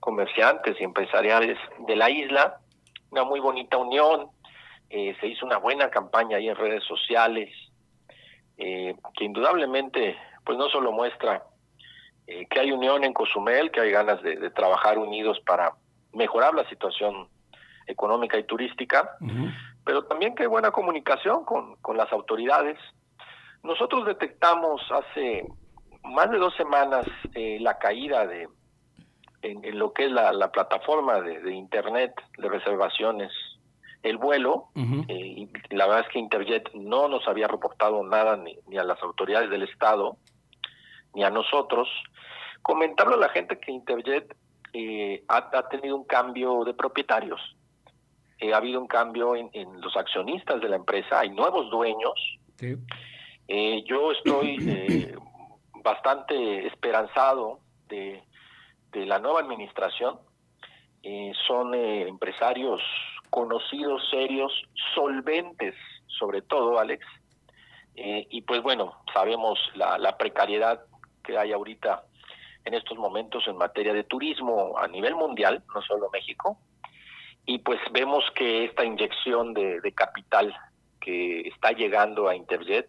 [0.00, 2.58] comerciantes y empresariales de la isla,
[3.10, 4.28] una muy bonita unión,
[4.90, 7.50] se hizo una buena campaña ahí en redes sociales,
[8.56, 11.42] que indudablemente pues no solo muestra
[12.26, 15.74] eh, que hay unión en Cozumel, que hay ganas de, trabajar unidos para
[16.12, 17.28] mejorar la situación
[17.86, 19.16] económica y turística,
[19.84, 22.78] pero también que hay buena comunicación con, con las autoridades.
[23.62, 25.46] Nosotros detectamos hace
[26.02, 28.48] más de dos semanas eh, la caída de
[29.42, 33.30] en, lo que es la, plataforma de, internet de reservaciones
[34.02, 38.58] el vuelo eh, y la verdad es que Interjet no nos había reportado nada ni,
[38.68, 40.18] ni a las autoridades del estado
[41.14, 41.88] ni a nosotros,
[42.62, 44.36] comentarle a la gente que Interjet
[44.72, 47.40] eh, ha, tenido un cambio de propietarios.
[48.38, 52.38] Eh, ha habido un cambio en, los accionistas de la empresa, hay nuevos dueños.
[53.48, 55.12] Eh, yo estoy
[55.84, 58.22] bastante esperanzado de,
[58.92, 60.18] de, la nueva administración.
[61.46, 62.80] son empresarios
[63.30, 64.52] conocidos, serios,
[64.94, 65.74] solventes,
[66.06, 67.04] sobre todo, Alex.
[67.94, 70.84] y pues bueno, sabemos la, la precariedad
[71.22, 72.04] que hay ahorita
[72.64, 76.58] en estos momentos en materia de turismo a nivel mundial, no solo México,
[77.46, 80.54] y pues vemos que esta inyección de, capital
[81.00, 82.88] que está llegando a Interjet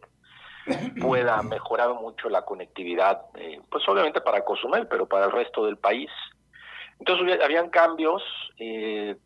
[1.02, 5.78] pueda mejorar mucho la conectividad, eh, pues obviamente para Cozumel, pero para el resto del
[5.78, 6.10] país.
[7.00, 8.24] Entonces habían cambios,
[8.58, 9.18] eh,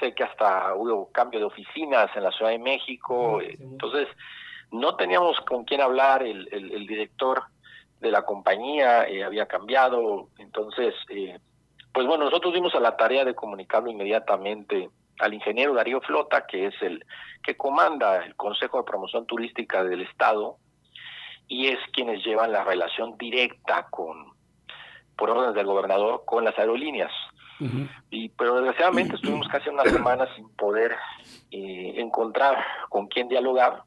[0.00, 4.08] sé que hasta hubo cambio de oficinas en la Ciudad de México, eh, entonces
[4.72, 7.44] no teníamos con quién hablar, el, el director
[8.04, 10.28] de la compañía eh, había cambiado.
[10.38, 11.38] Entonces, eh,
[11.94, 14.90] pues bueno, nosotros dimos a la tarea de comunicarlo inmediatamente
[15.20, 17.04] al ingeniero Darío Flota, que es el
[17.42, 20.56] que comanda el Consejo de Promoción Turística del Estado
[21.46, 24.32] y es quienes llevan la relación directa con,
[25.16, 27.12] por órdenes del gobernador, con las aerolíneas.
[28.10, 30.96] y Pero desgraciadamente estuvimos casi una semana sin poder
[31.52, 33.84] eh, encontrar con quién dialogar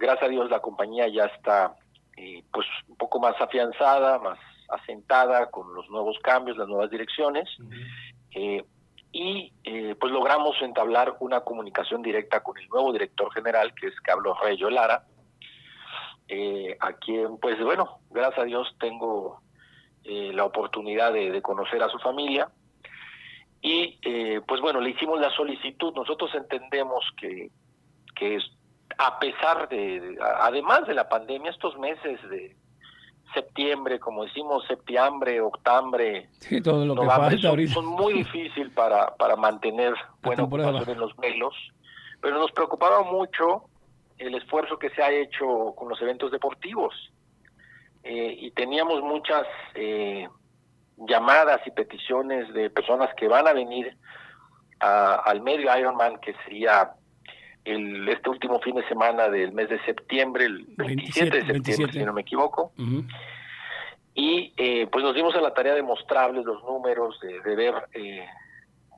[0.00, 1.76] gracias a Dios la compañía ya está
[2.16, 4.38] eh, pues un poco más afianzada, más
[4.70, 7.48] asentada con los nuevos cambios, las nuevas direcciones.
[8.34, 8.64] Eh,
[9.12, 14.00] y eh, pues logramos entablar una comunicación directa con el nuevo director general, que es
[14.00, 15.04] Carlos Reyo Lara,
[16.28, 19.42] eh, a quien pues bueno, gracias a Dios tengo
[20.02, 22.48] la oportunidad de, conocer a su familia.
[23.60, 23.98] Y
[24.46, 25.94] pues bueno, le hicimos la solicitud.
[25.94, 27.50] Nosotros entendemos que,
[28.16, 28.38] que
[28.98, 32.56] a pesar de, además de la pandemia, estos meses de,
[33.34, 36.28] septiembre, como decimos, septiembre, octubre,
[36.62, 41.16] todo lo que falta son, son, muy difícil para, para mantener buena ocupación en los
[41.16, 41.54] velos,
[42.20, 43.64] pero nos preocupaba mucho
[44.18, 46.94] el esfuerzo que se ha hecho con los eventos deportivos.
[48.02, 50.28] Eh, y teníamos muchas eh,
[50.96, 53.96] llamadas y peticiones de personas que van a venir
[54.80, 56.92] al medio Ironman, que sería
[57.70, 62.04] el, este último fin de semana del mes de septiembre, el 27, de septiembre, si
[62.04, 62.72] no me equivoco.
[64.14, 68.26] Y eh, pues nos dimos a la tarea de mostrarles los números, de, ver eh,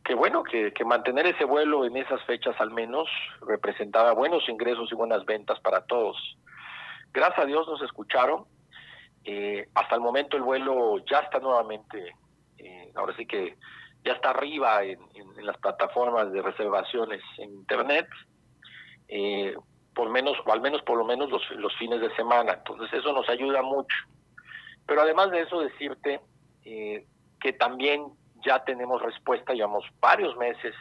[0.05, 3.09] que bueno, que, mantener ese vuelo en esas fechas al menos
[3.47, 6.17] representaba buenos ingresos y buenas ventas para todos.
[7.13, 8.45] Gracias a Dios nos escucharon.
[9.25, 12.15] Eh, hasta el momento el vuelo ya está nuevamente,
[12.95, 13.57] ahora sí que
[14.05, 14.99] ya está arriba en,
[15.43, 18.07] las plataformas de reservaciones en Internet
[19.15, 19.55] eh,
[19.95, 22.55] por menos, o al menos por lo menos los, los fines de semana.
[22.55, 23.95] Entonces eso nos ayuda mucho.
[24.87, 26.21] Pero además de eso decirte
[26.65, 27.05] eh,
[27.39, 28.07] que también
[28.43, 30.75] ya tenemos respuesta, llevamos varios meses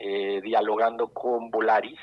[0.00, 2.00] eh, dialogando con Volaris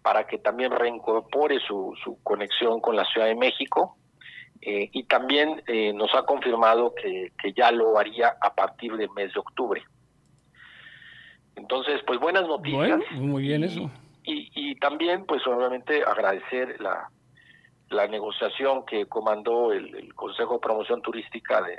[0.00, 3.96] para que también reincorpore su, su conexión con la Ciudad de México
[4.60, 5.60] eh, y también
[5.96, 9.82] nos ha confirmado que, que ya lo haría a partir del mes de octubre.
[11.56, 13.00] Entonces, pues buenas noticias.
[13.12, 13.90] muy bien eso
[14.24, 17.08] y, también, pues obviamente, agradecer la,
[17.88, 21.78] la negociación que comandó el, Consejo de Promoción Turística de,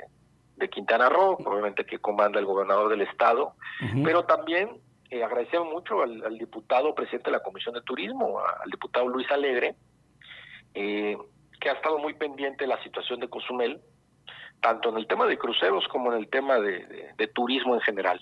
[0.56, 3.54] de, Quintana Roo, obviamente que comanda el gobernador del estado,
[4.02, 4.80] pero también
[5.10, 9.76] eh, agradecemos mucho al, diputado presidente de la Comisión de Turismo, al diputado Luis Alegre,
[10.74, 11.16] eh,
[11.60, 13.80] que ha estado muy pendiente de la situación de Cozumel,
[14.60, 18.20] tanto en el tema de cruceros como en el tema de, turismo en general.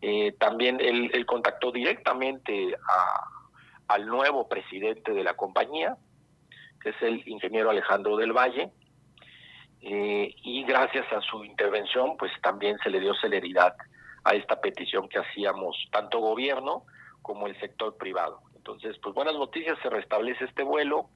[0.00, 3.28] Eh, también él, contactó directamente a,
[3.88, 5.96] al nuevo presidente de la compañía,
[6.80, 8.70] que es el ingeniero Alejandro del Valle,
[9.86, 13.76] eh, y gracias a su intervención, pues también se le dio celeridad
[14.24, 16.84] a esta petición que hacíamos tanto gobierno
[17.20, 18.40] como el sector privado.
[18.56, 21.10] Entonces, pues buenas noticias, se restablece este vuelo.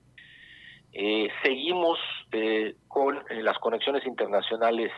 [0.93, 1.99] Eh, seguimos
[2.33, 4.93] eh, con las conexiones internacionales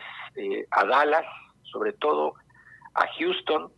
[0.71, 1.25] a Dallas,
[1.63, 2.33] sobre todo
[2.93, 3.71] a Houston.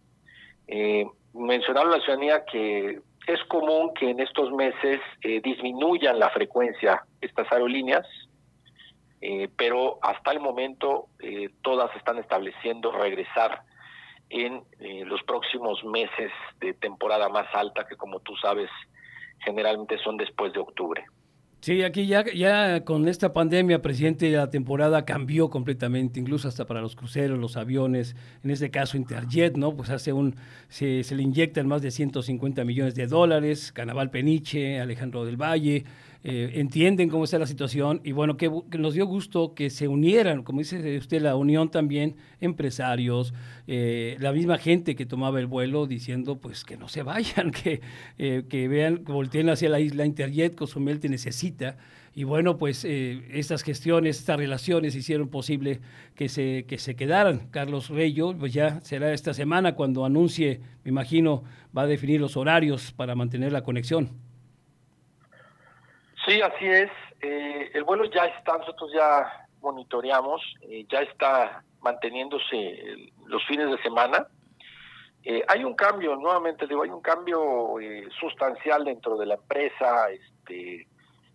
[1.34, 7.50] mencionaron la ciudadanía que es común que en estos meses eh, disminuyan la frecuencia estas
[7.52, 8.06] aerolíneas,
[9.22, 13.64] eh, pero hasta el momento eh, todas están estableciendo regresar
[14.30, 14.64] en
[15.06, 18.70] los próximos meses de temporada más alta, que como tú sabes,
[19.46, 21.06] generalmente son después de octubre.
[21.64, 26.82] Sí, aquí ya, ya con esta pandemia, presidente, la temporada cambió completamente, incluso hasta para
[26.82, 29.74] los cruceros, los aviones, en este caso Interjet, ¿no?
[29.74, 30.36] Pues hace un,
[30.68, 35.86] se, se le inyectan más de 150 millones de dólares, Canaval Peniche, Alejandro del Valle,
[36.26, 38.50] eh, entienden cómo está la situación y bueno, que,
[38.80, 43.34] nos dio gusto que se unieran, como dice usted, la unión también, empresarios,
[43.68, 47.82] eh, la misma gente que tomaba el vuelo diciendo pues que no se vayan, que,
[48.18, 51.76] eh, que vean, que volteen hacia la isla Interjet, Cozumel te necesita.
[52.16, 55.82] Y bueno, pues estas gestiones, estas relaciones hicieron posible
[56.14, 57.48] que se, que se quedaran.
[57.50, 61.44] Carlos Reyo, pues ya será esta semana cuando anuncie, me imagino,
[61.76, 64.12] va a definir los horarios para mantener la conexión.
[66.26, 66.90] Sí, así es.
[67.22, 73.82] Eh, el vuelo ya está, nosotros ya monitoreamos, eh, ya está manteniéndose los fines de
[73.82, 74.28] semana.
[75.24, 77.76] Eh, hay un cambio, nuevamente digo, hay un cambio
[78.20, 80.10] sustancial dentro de la empresa.
[80.12, 80.88] Este,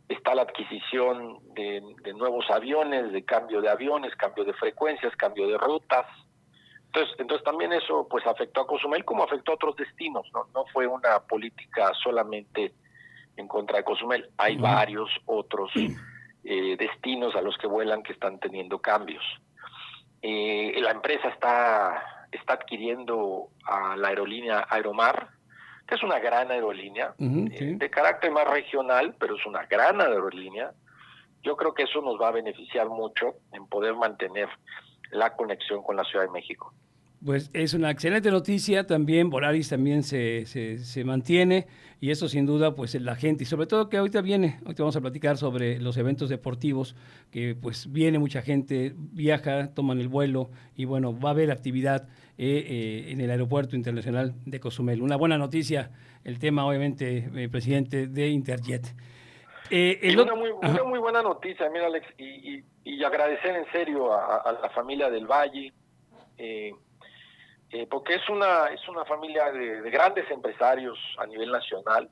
[0.08, 1.82] está la adquisición de,
[2.14, 6.06] nuevos aviones, de cambio de aviones, cambio de frecuencias, cambio de rutas.
[6.86, 10.26] Entonces, entonces también eso pues afectó a Cozumel como afectó a otros destinos.
[10.32, 12.72] No, no fue una política solamente
[13.38, 14.28] en contra de Cozumel.
[14.36, 15.70] Hay varios otros
[16.44, 19.24] eh, destinos a los que vuelan que están teniendo cambios.
[20.20, 25.28] Eh, la empresa está, está adquiriendo a la aerolínea Aeromar,
[25.86, 30.72] que es una gran aerolínea, eh, de carácter más regional, pero es una gran aerolínea.
[31.42, 34.48] Yo creo que eso nos va a beneficiar mucho en poder mantener
[35.12, 36.74] la conexión con la Ciudad de México.
[37.24, 41.66] Pues es una excelente noticia también, Volaris también se, se, mantiene
[42.00, 44.94] y eso sin duda pues la gente y sobre todo que ahorita viene, ahorita vamos
[44.94, 46.94] a platicar sobre los eventos deportivos,
[47.32, 52.08] que pues viene mucha gente, viaja, toman el vuelo y bueno, va a haber actividad
[52.38, 55.02] eh, eh, en el aeropuerto internacional de Cozumel.
[55.02, 55.90] Una buena noticia,
[56.22, 58.94] el tema obviamente, eh, presidente de Interjet.
[60.22, 60.52] una, muy,
[60.86, 65.72] muy, buena noticia, mira Alex, y, y, agradecer en serio a, la familia del Valle.
[66.38, 66.72] Eh,
[67.70, 72.08] eh, porque es una es una familia de, grandes empresarios a nivel nacional.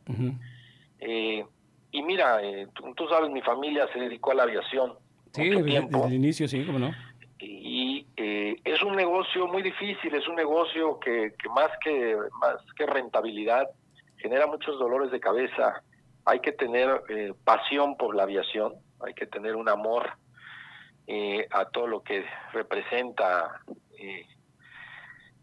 [1.00, 1.44] Eh,
[1.92, 4.94] y mira, eh, tú, sabes, mi familia se dedicó a la aviación.
[5.32, 6.94] Sí, desde, el inicio, sí, cómo no.
[7.38, 12.86] Y es un negocio muy difícil, es un negocio que, que, más que más que
[12.86, 13.68] rentabilidad
[14.16, 15.82] genera muchos dolores de cabeza.
[16.26, 17.02] Hay que tener
[17.44, 20.10] pasión por la aviación, hay que tener un amor
[21.50, 23.60] a todo lo que representa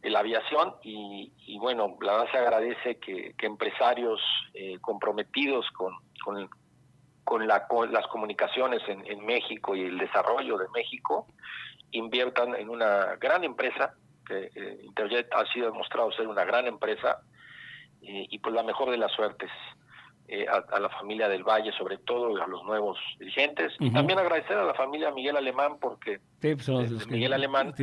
[0.09, 4.19] la aviación y, bueno, la verdad se agradece que, empresarios
[4.53, 5.93] eh, comprometidos con,
[7.23, 11.27] con, la, las comunicaciones en, México y el desarrollo de México
[11.91, 13.93] inviertan en una gran empresa,
[14.25, 17.19] que eh, Interjet ha sido demostrado ser una gran empresa
[18.01, 19.49] eh, y pues la mejor de las suertes.
[20.29, 23.73] Eh, a, la familia del Valle, sobre todo a los nuevos dirigentes.
[23.79, 27.73] Y también agradecer a la familia Miguel Alemán, porque pues, este, Miguel Alemán,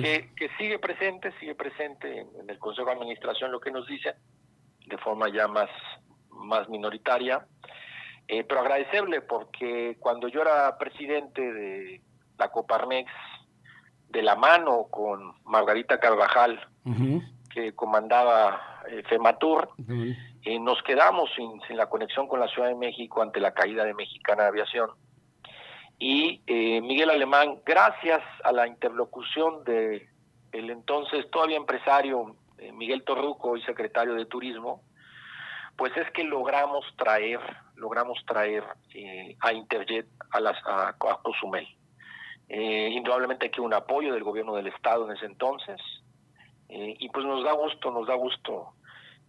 [0.00, 4.14] Que, que, sigue presente, sigue presente en, el Consejo de Administración, lo que nos dice,
[4.86, 5.68] de forma ya más,
[6.30, 7.44] más minoritaria.
[8.28, 12.00] Eh, pero agradecerle, porque cuando yo era presidente de
[12.38, 13.10] la Coparmex,
[14.10, 16.60] de la mano con Margarita Carvajal,
[17.52, 19.70] que comandaba eh, FEMATUR,
[20.42, 23.94] eh, nos quedamos sin, la conexión con la Ciudad de México ante la caída de
[23.94, 24.90] Mexicana de Aviación.
[25.98, 30.08] Y eh, Miguel Alemán, gracias a la interlocución de
[30.52, 34.82] el entonces todavía empresario eh, Miguel Torruco y secretario de Turismo,
[35.76, 37.38] pues es que logramos traer,
[37.76, 38.64] logramos traer
[39.40, 41.66] a Interjet a, las, a, Cozumel.
[42.48, 45.80] indudablemente hay que un apoyo del gobierno del estado en ese entonces,
[46.68, 48.74] y pues nos da gusto, nos da gusto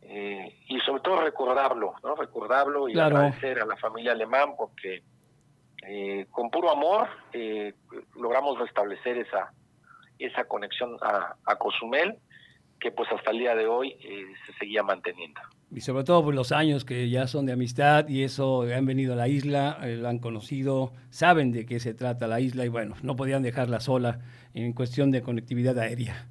[0.02, 2.16] eh, y sobre todo recordarlo, ¿no?
[2.16, 5.04] Recordarlo y agradecer a la familia alemán porque
[5.88, 7.74] eh, con puro amor eh,
[8.16, 9.54] logramos restablecer esa
[10.18, 12.16] esa conexión a, a, Cozumel
[12.80, 13.98] que pues hasta el día de hoy
[14.46, 15.42] se seguía manteniendo.
[15.72, 19.14] Y sobre todo por los años que ya son de amistad y eso han venido
[19.14, 22.96] a la isla, la han conocido, saben de qué se trata la isla y bueno,
[23.02, 24.20] no podían dejarla sola
[24.54, 26.28] en cuestión de conectividad aérea.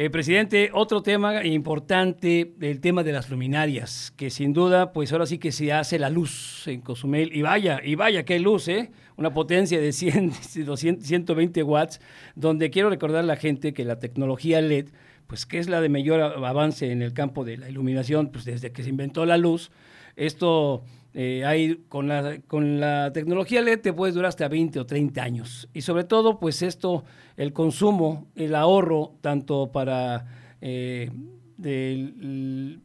[0.00, 5.26] Eh, presidente, otro tema importante, el tema de las luminarias, que sin duda, pues ahora
[5.26, 7.34] sí que se hace la luz en Cozumel.
[7.34, 8.92] Y vaya, y vaya, qué luz, ¿eh?
[9.16, 10.34] Una potencia de 100,
[10.64, 12.00] 200, 120 watts,
[12.36, 14.90] donde quiero recordar a la gente que la tecnología LED,
[15.26, 18.70] pues que es la de mayor avance en el campo de la iluminación, pues desde
[18.70, 19.72] que se inventó la luz,
[20.14, 20.84] esto
[21.14, 25.68] eh, con, la, con la tecnología LED te puedes durar hasta 20 o 30 años.
[25.72, 27.04] Y sobre todo, pues esto,
[27.36, 30.26] el consumo, el ahorro, tanto para,
[30.60, 31.10] eh,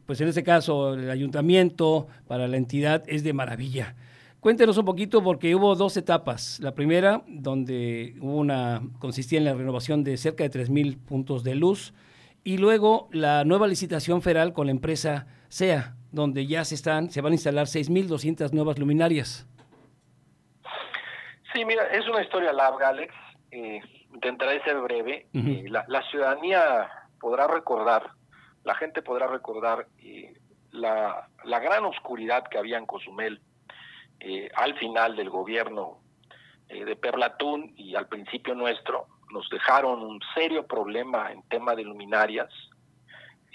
[0.06, 3.94] pues en este caso, el ayuntamiento, para la entidad, es de maravilla.
[4.40, 6.60] Cuéntenos un poquito porque hubo dos etapas.
[6.60, 11.54] La primera, donde hubo una, consistía en la renovación de cerca de 3.000 puntos de
[11.54, 11.94] luz.
[12.42, 17.20] Y luego la nueva licitación federal con la empresa SEA, donde ya se están, se
[17.20, 19.46] van a instalar 6.200 nuevas luminarias.
[21.52, 23.14] Sí, mira, es una historia larga, Alex.
[23.50, 23.80] Eh,
[24.14, 25.26] intentaré ser breve.
[25.34, 26.88] Eh, la, ciudadanía
[27.20, 28.10] podrá recordar,
[28.64, 30.34] la gente podrá recordar eh,
[30.70, 33.40] la, la, gran oscuridad que había en Cozumel
[34.20, 35.98] eh, al final del gobierno
[36.68, 39.06] de Perlatún y al principio nuestro.
[39.30, 42.48] Nos dejaron un serio problema en tema de luminarias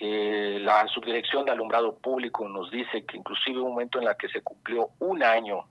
[0.02, 4.30] eh, la subdirección de alumbrado público nos dice que inclusive un momento en la que
[4.30, 5.66] se cumplió un año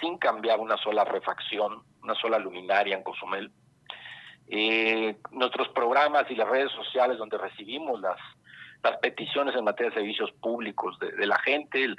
[0.00, 3.52] sin cambiar una sola refacción, una sola luminaria en Cozumel.
[4.48, 8.18] Eh, nuestros programas y las redes sociales donde recibimos las,
[8.82, 11.94] las peticiones en materia de servicios públicos de, la gente,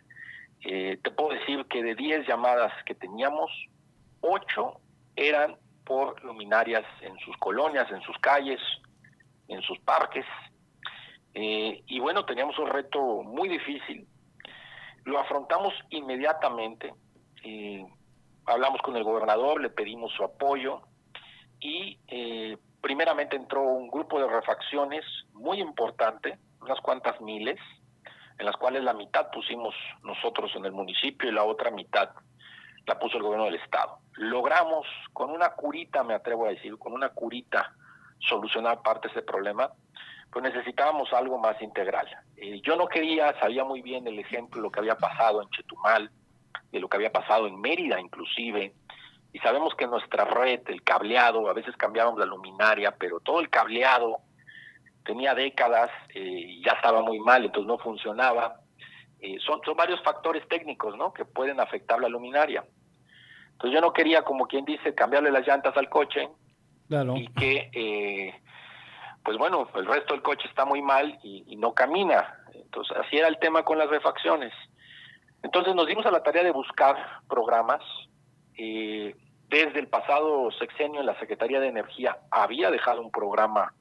[0.61, 3.49] eh, te puedo decir que de 10 llamadas que teníamos,
[4.19, 4.79] 8
[5.15, 8.59] eran por luminarias en sus colonias, en sus calles,
[9.47, 10.25] en sus parques,
[11.35, 14.07] eh, y bueno, teníamos un reto muy difícil.
[15.03, 16.93] Lo afrontamos inmediatamente.
[17.43, 17.85] Eh,
[18.45, 20.81] hablamos con el gobernador, le pedimos su apoyo
[21.59, 27.59] y eh, primeramente entró un grupo de refacciones muy importante, unas cuantas miles,
[28.39, 32.11] en las cuales la mitad pusimos nosotros en el municipio y la otra mitad
[32.87, 33.97] la puso el gobierno del estado.
[34.13, 37.73] Logramos con una curita, me atrevo a decir, con una curita
[38.19, 39.71] solucionar parte de ese problema,
[40.35, 42.05] pues necesitábamos algo más integral.
[42.35, 46.11] Eh, yo no quería, sabía muy bien el ejemplo, lo que había pasado en Chetumal,
[46.73, 48.73] de lo que había pasado en Mérida inclusive,
[49.31, 53.49] y sabemos que nuestra red, el cableado, a veces cambiábamos la luminaria, pero todo el
[53.49, 54.17] cableado
[55.05, 58.59] tenía décadas eh, y ya estaba muy mal, entonces no funcionaba.
[59.21, 61.13] Eh, son, son varios factores técnicos ¿no?
[61.13, 62.65] que pueden afectar la luminaria.
[63.53, 66.27] Entonces yo no quería, como quien dice, cambiarle las llantas al coche
[67.15, 68.41] y que, eh,
[69.25, 72.39] pues bueno, el resto del coche está muy mal y, no camina.
[72.53, 74.53] Entonces así era el tema con las refacciones.
[75.43, 76.95] Entonces nos dimos a la tarea de buscar
[77.27, 77.81] programas.
[78.57, 79.15] Eh,
[79.49, 83.73] desde el pasado sexenio la Secretaría de Energía había dejado un programa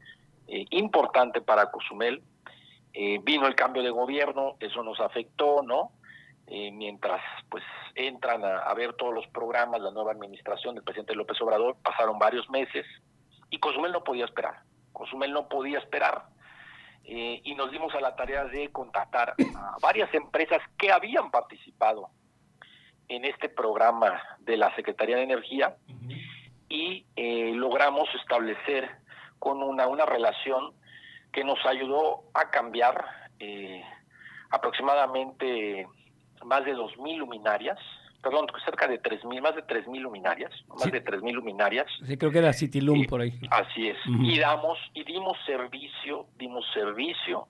[0.49, 2.23] eh, importante para Cozumel.
[3.23, 5.93] vino el cambio de gobierno, eso nos afectó, ¿no?
[6.47, 7.65] Eh, mientras pues
[7.95, 12.49] entran a, ver todos los programas, la nueva administración del presidente López Obrador, pasaron varios
[12.51, 12.85] meses
[13.49, 14.61] y Cozumel no podía esperar,
[14.95, 16.29] Cozumel no podía esperar
[17.05, 22.09] eh, y nos dimos a la tarea de contactar a varias empresas que habían participado
[23.09, 25.77] en este programa de la Secretaría de Energía
[26.71, 28.91] y eh, logramos establecer
[29.39, 30.73] con una, una relación
[31.31, 33.05] que nos ayudó a cambiar
[34.51, 35.87] aproximadamente
[36.45, 37.79] más de 2.000 luminarias,
[38.25, 41.87] perdón, cerca de 3.000, más de 3.000 luminarias, más de 3.000 luminarias.
[42.07, 43.39] Sí, creo que era Citilum por ahí.
[43.51, 43.99] Así es.
[44.07, 47.47] Y damos, y dimos servicio, dimos servicio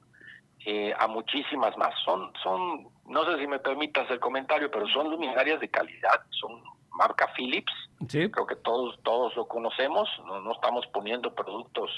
[0.66, 1.94] eh, a muchísimas más.
[2.04, 6.60] Son, son, no sé si me permitas el comentario, pero son luminarias de calidad, son
[6.90, 7.72] marca Philips.
[8.08, 8.28] Sí.
[8.30, 11.90] Creo que todos, todos lo conocemos, no, no estamos poniendo productos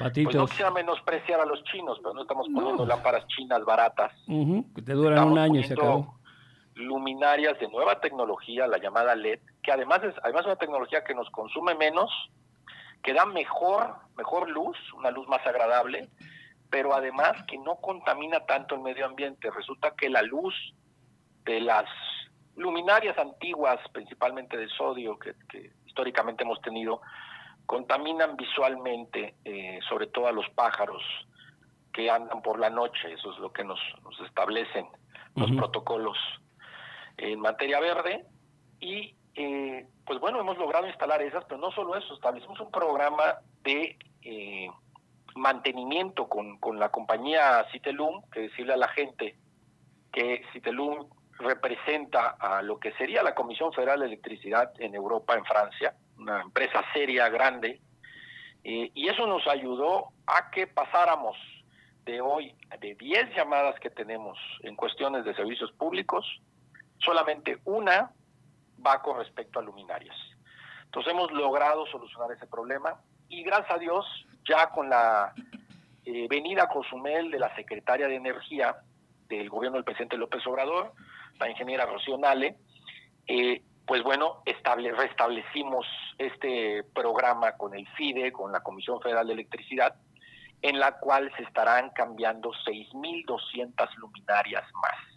[0.00, 4.10] pues no quisiera menospreciar a los chinos, pero no estamos poniendo lámparas chinas baratas.
[4.74, 6.19] que te duran un año y se acabó
[6.80, 11.30] luminarias de nueva tecnología, la llamada LED, que además es además una tecnología que nos
[11.30, 12.10] consume menos,
[13.02, 16.08] que da mejor, mejor luz, una luz más agradable,
[16.70, 19.50] pero además que no contamina tanto el medio ambiente.
[19.50, 20.54] Resulta que la luz
[21.44, 21.86] de las
[22.56, 25.34] luminarias antiguas, principalmente de sodio, que,
[25.86, 27.00] históricamente hemos tenido,
[27.66, 31.02] contaminan visualmente, eh, sobre todo a los pájaros
[31.92, 33.12] que andan por la noche.
[33.12, 33.80] Eso es lo que nos,
[34.24, 34.86] establecen
[35.36, 36.18] los protocolos
[37.20, 38.24] en materia verde
[38.80, 43.38] y eh, pues bueno, hemos logrado instalar esas, pero no solo eso, establecimos un programa
[43.62, 44.68] de eh,
[45.36, 49.36] mantenimiento con, con la compañía Citelum, que decirle a la gente
[50.12, 51.08] que Citelum
[51.38, 56.42] representa a lo que sería la Comisión Federal de Electricidad en Europa, en Francia, una
[56.42, 57.80] empresa seria, grande,
[58.64, 61.36] eh, y eso nos ayudó a que pasáramos
[62.04, 66.26] de hoy, de 10 llamadas que tenemos en cuestiones de servicios públicos,
[67.00, 68.12] solamente una
[68.84, 70.16] va con respecto a luminarias.
[70.84, 74.06] Entonces hemos logrado solucionar ese problema y gracias a Dios
[74.48, 75.32] ya con la
[76.04, 78.76] eh, venida a Cozumel de la secretaria de Energía
[79.28, 80.92] del gobierno del presidente López Obrador,
[81.38, 82.56] la ingeniera Rocío Nale,
[83.26, 85.86] eh, pues bueno, estable, restablecimos
[86.18, 89.94] este programa con el FIDE, con la Comisión Federal de Electricidad,
[90.62, 95.09] en la cual se estarán cambiando 6.200 luminarias más.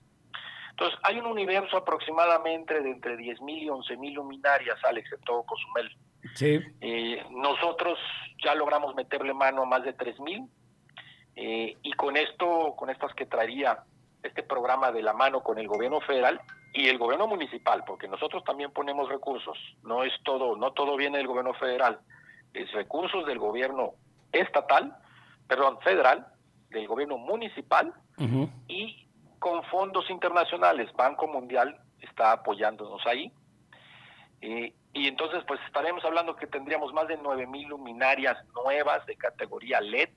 [0.73, 5.95] Entonces, hay un universo aproximadamente de entre 10.000 y 11.000 luminarias, Alex, en todo Cozumel.
[6.33, 6.59] Sí.
[6.81, 7.99] Eh, nosotros
[8.43, 10.49] ya logramos meterle mano a más de 3.000
[11.35, 13.83] eh, y con esto, con estas que traería
[14.23, 16.41] este programa de la mano con el gobierno federal
[16.73, 21.17] y el gobierno municipal, porque nosotros también ponemos recursos, no es todo, no todo viene
[21.19, 21.99] del gobierno federal,
[22.53, 23.91] es recursos del gobierno
[24.31, 24.95] estatal,
[25.47, 26.25] perdón, federal,
[26.69, 27.93] del gobierno municipal
[28.67, 29.02] y
[29.43, 30.89] con fondos internacionales.
[30.95, 33.29] Banco Mundial está apoyándonos ahí.
[34.39, 39.81] Eh, y entonces, pues estaremos hablando que tendríamos más de 9.000 luminarias nuevas de categoría
[39.81, 40.07] LED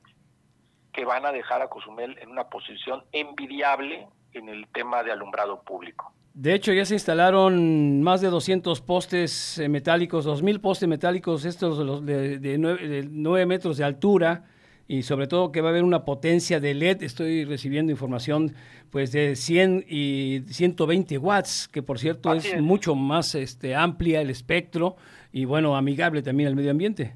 [0.92, 5.60] que van a dejar a Cozumel en una posición envidiable en el tema de alumbrado
[5.62, 6.12] público.
[6.32, 12.06] De hecho, ya se instalaron más de 200 postes eh, metálicos, 2.000 postes metálicos, estos
[12.06, 14.44] de, de, 9, de 9 metros de altura,
[14.88, 17.02] y sobre todo que va a haber una potencia de LED.
[17.02, 18.54] Estoy recibiendo información
[18.90, 24.30] pues de 100 y 120 watts, que por cierto es, mucho más este, amplia el
[24.30, 24.96] espectro
[25.32, 27.14] y bueno, amigable también al medio ambiente.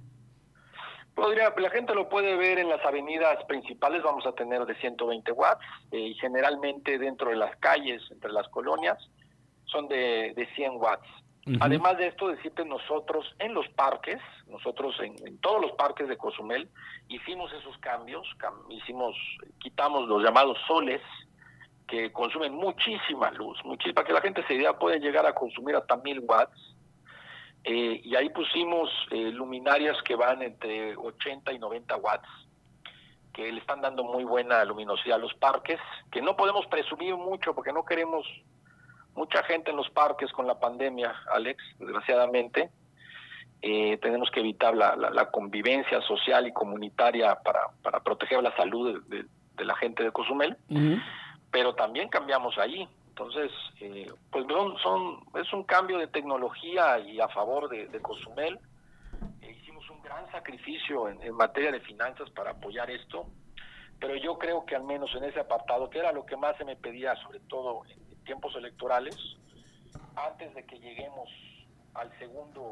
[1.14, 5.32] Podría, la gente lo puede ver en las avenidas principales, vamos a tener de 120
[5.32, 8.98] watts eh, y generalmente dentro de las calles, entre las colonias,
[9.66, 11.06] son de, de 100 watts.
[11.60, 16.68] Además de esto, decirte nosotros en los parques, nosotros en, todos los parques de Cozumel,
[17.08, 18.26] hicimos esos cambios,
[18.68, 19.16] hicimos,
[19.58, 21.00] quitamos los llamados soles,
[21.88, 25.74] que consumen muchísima luz, muchísima, para que la gente se idea puede llegar a consumir
[25.74, 26.76] hasta mil watts.
[27.64, 32.28] eh, y ahí pusimos eh, luminarias que van entre 80 y 90 watts,
[33.32, 35.80] que le están dando muy buena luminosidad a los parques,
[36.12, 38.26] que no podemos presumir mucho porque no queremos
[39.14, 42.70] mucha gente en los parques con la pandemia, Alex, desgraciadamente.
[43.62, 49.26] Eh, tenemos que evitar la, convivencia social y comunitaria para, para proteger la salud de,
[49.64, 50.56] la gente de Cozumel,
[51.50, 52.88] pero también cambiamos ahí.
[53.10, 54.46] Entonces, eh, pues
[54.82, 58.58] son, es un cambio de tecnología y a favor de, Cozumel.
[59.42, 63.26] Eh, hicimos un gran sacrificio en, materia de finanzas para apoyar esto,
[64.00, 66.64] pero yo creo que al menos en ese apartado, que era lo que más se
[66.64, 69.16] me pedía, sobre todo en, tiempos electorales,
[70.14, 71.28] antes de que lleguemos
[71.94, 72.62] al segundo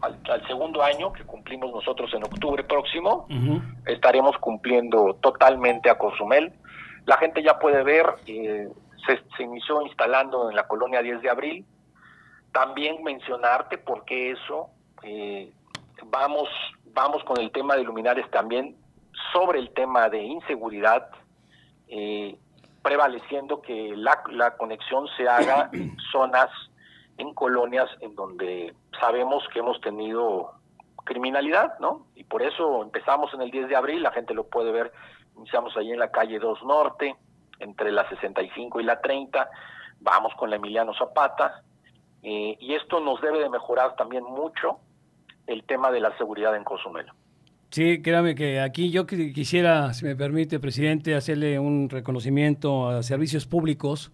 [0.00, 3.28] al, segundo año que cumplimos nosotros en octubre próximo,
[3.86, 6.52] estaremos cumpliendo totalmente a Cozumel.
[7.06, 8.68] La gente ya puede ver eh,
[9.06, 11.64] se, inició instalando en la colonia 10 de abril.
[12.50, 14.70] También mencionarte porque eso,
[15.04, 15.52] eh,
[16.06, 16.48] vamos,
[16.92, 18.74] vamos con el tema de luminares también
[19.32, 21.08] sobre el tema de inseguridad,
[21.86, 22.36] eh,
[22.84, 26.50] prevaleciendo que la, la conexión se haga en zonas,
[27.16, 30.52] en colonias en donde sabemos que hemos tenido
[31.04, 32.06] criminalidad, ¿no?
[32.14, 34.92] Y por eso empezamos en el 10 de abril, la gente lo puede ver,
[35.36, 37.16] iniciamos ahí en la calle 2 Norte,
[37.58, 39.48] entre la 65 y la 30,
[40.00, 41.62] vamos con la Emiliano Zapata,
[42.22, 44.78] eh, y esto nos debe de mejorar también mucho
[45.46, 47.06] el tema de la seguridad en Cozumel.
[47.74, 53.46] Sí, créame que aquí yo quisiera, si me permite, presidente, hacerle un reconocimiento a servicios
[53.46, 54.12] públicos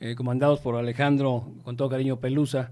[0.00, 2.70] eh, comandados por Alejandro, con todo cariño, Pelusa,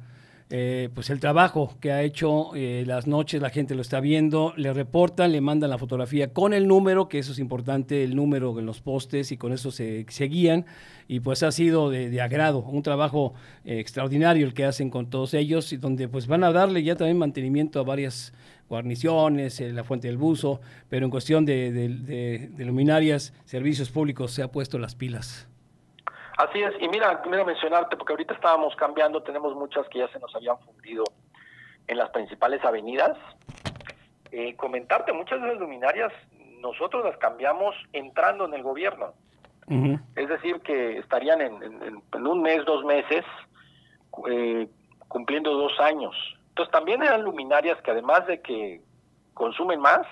[0.50, 4.52] eh, pues el trabajo que ha hecho eh, las noches, la gente lo está viendo,
[4.56, 8.58] le reportan, le mandan la fotografía con el número, que eso es importante, el número
[8.58, 10.66] en los postes y con eso se, guían
[11.08, 13.34] y pues ha sido de, agrado, un trabajo
[13.64, 16.96] eh, extraordinario el que hacen con todos ellos y donde pues van a darle ya
[16.96, 18.34] también mantenimiento a varias
[18.68, 24.48] guarniciones, la fuente del buzo, pero en cuestión de, de luminarias, servicios públicos se ha
[24.50, 25.46] puesto las pilas.
[26.42, 30.18] Así es, y mira, primero mencionarte, porque ahorita estábamos cambiando, tenemos muchas que ya se
[30.18, 31.04] nos habían fundido
[31.86, 33.16] en las principales avenidas.
[34.32, 36.12] Eh, comentarte, muchas de las luminarias
[36.58, 39.14] nosotros las cambiamos entrando en el gobierno.
[40.16, 43.24] Es decir, que estarían en, un mes, dos meses,
[44.28, 44.68] eh,
[45.06, 46.14] cumpliendo dos años.
[46.48, 48.80] Entonces también eran luminarias que además de que
[49.32, 50.06] consumen más,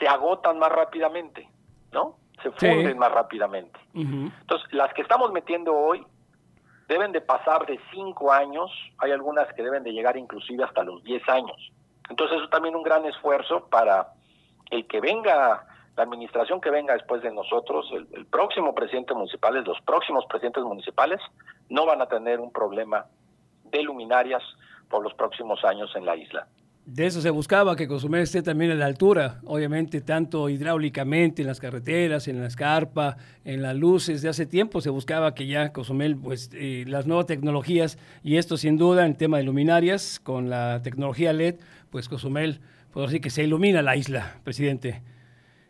[0.00, 1.48] se agotan más rápidamente,
[1.92, 2.16] ¿no?
[2.42, 3.78] Se funden más rápidamente.
[3.94, 6.06] Entonces, las que estamos metiendo hoy
[6.88, 11.02] deben de pasar de 5 años, hay algunas que deben de llegar inclusive hasta los
[11.04, 11.72] 10 años.
[12.08, 14.08] Entonces, eso es también un gran esfuerzo para
[14.70, 15.66] el que venga,
[15.96, 20.64] la administración que venga después de nosotros, el, el próximo presidente municipal, los próximos presidentes
[20.64, 21.20] municipales,
[21.68, 23.06] no van a tener un problema
[23.64, 24.42] de luminarias
[24.88, 26.46] por los próximos años en la isla.
[26.88, 31.48] De eso se buscaba, que Cozumel esté también a la altura, obviamente, tanto hidráulicamente en
[31.48, 34.22] las carreteras, en la escarpa, en las luces.
[34.22, 38.56] De hace tiempo se buscaba que ya Cozumel, pues eh, las nuevas tecnologías, y esto
[38.56, 41.56] sin duda en tema de luminarias, con la tecnología LED,
[41.90, 42.60] pues Cozumel,
[42.90, 45.02] puedo decir que se ilumina la isla, presidente.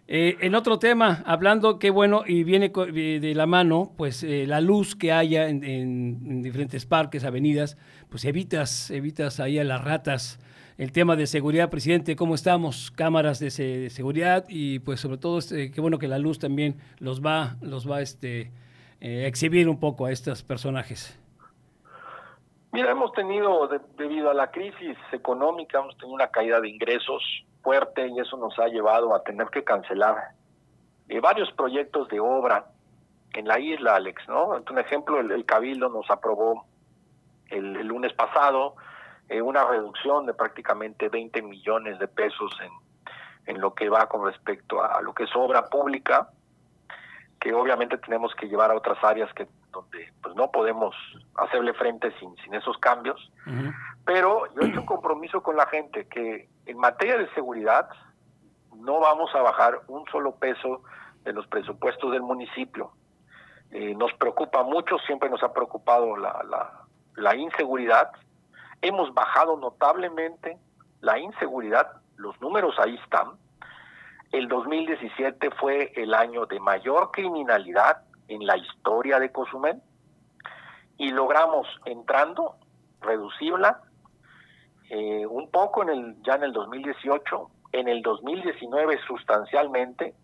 [0.06, 4.60] Eh, en otro tema, hablando, qué bueno, y viene de la mano, pues eh, la
[4.60, 7.76] luz que haya en, en, diferentes parques, avenidas,
[8.08, 10.38] pues evitas, evitas ahí a las ratas
[10.78, 12.92] el tema de seguridad, presidente, ¿cómo estamos?
[12.92, 13.50] Cámaras de,
[13.90, 17.90] seguridad y pues sobre todo este, qué bueno que la luz también los va, los
[17.90, 18.52] va este,
[19.00, 21.18] eh, exhibir un poco a estos personajes.
[22.70, 27.24] Mira, hemos tenido, debido a la crisis económica, hemos tenido una caída de ingresos
[27.60, 30.28] fuerte y eso nos ha llevado a tener que cancelar
[31.08, 32.66] eh, varios proyectos de obra
[33.32, 34.50] en la isla, Alex, ¿no?
[34.70, 36.66] Un ejemplo, el, Cabildo nos aprobó
[37.50, 38.76] el lunes pasado
[39.28, 42.70] eh, una reducción de prácticamente 20 millones de pesos en,
[43.54, 46.30] en lo que va con respecto a lo que es obra pública,
[47.40, 50.94] que obviamente tenemos que llevar a otras áreas que donde pues no podemos
[51.36, 53.30] hacerle frente sin, sin esos cambios.
[54.04, 57.88] Pero yo he hecho un compromiso con la gente que en materia de seguridad
[58.76, 60.82] no vamos a bajar un solo peso
[61.24, 62.92] de los presupuestos del municipio.
[63.70, 66.84] Eh, nos preocupa mucho, siempre nos ha preocupado la, la,
[67.16, 68.10] la inseguridad,
[68.80, 70.58] Hemos bajado notablemente
[71.00, 73.32] la inseguridad, los números ahí están.
[74.30, 79.80] El 2017 fue el año de mayor criminalidad en la historia de Cozumel
[80.96, 82.56] y logramos entrando
[83.00, 83.80] reducirla
[84.90, 90.14] eh, un poco en el ya en el 2018, en el 2019 sustancialmente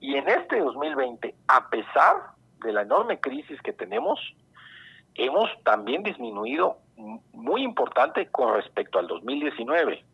[0.00, 2.32] y en este 2020 a pesar
[2.62, 4.20] de la enorme crisis que tenemos
[5.14, 6.78] hemos también disminuido
[7.32, 10.04] muy importante con respecto al 2019.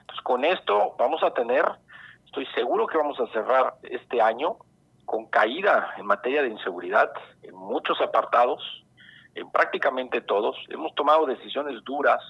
[0.00, 1.64] Entonces, con esto vamos a tener,
[2.24, 4.56] estoy seguro que vamos a cerrar este año
[5.04, 7.10] con caída en materia de inseguridad
[7.42, 8.62] en muchos apartados,
[9.34, 10.56] en prácticamente todos.
[10.68, 12.20] Hemos tomado decisiones duras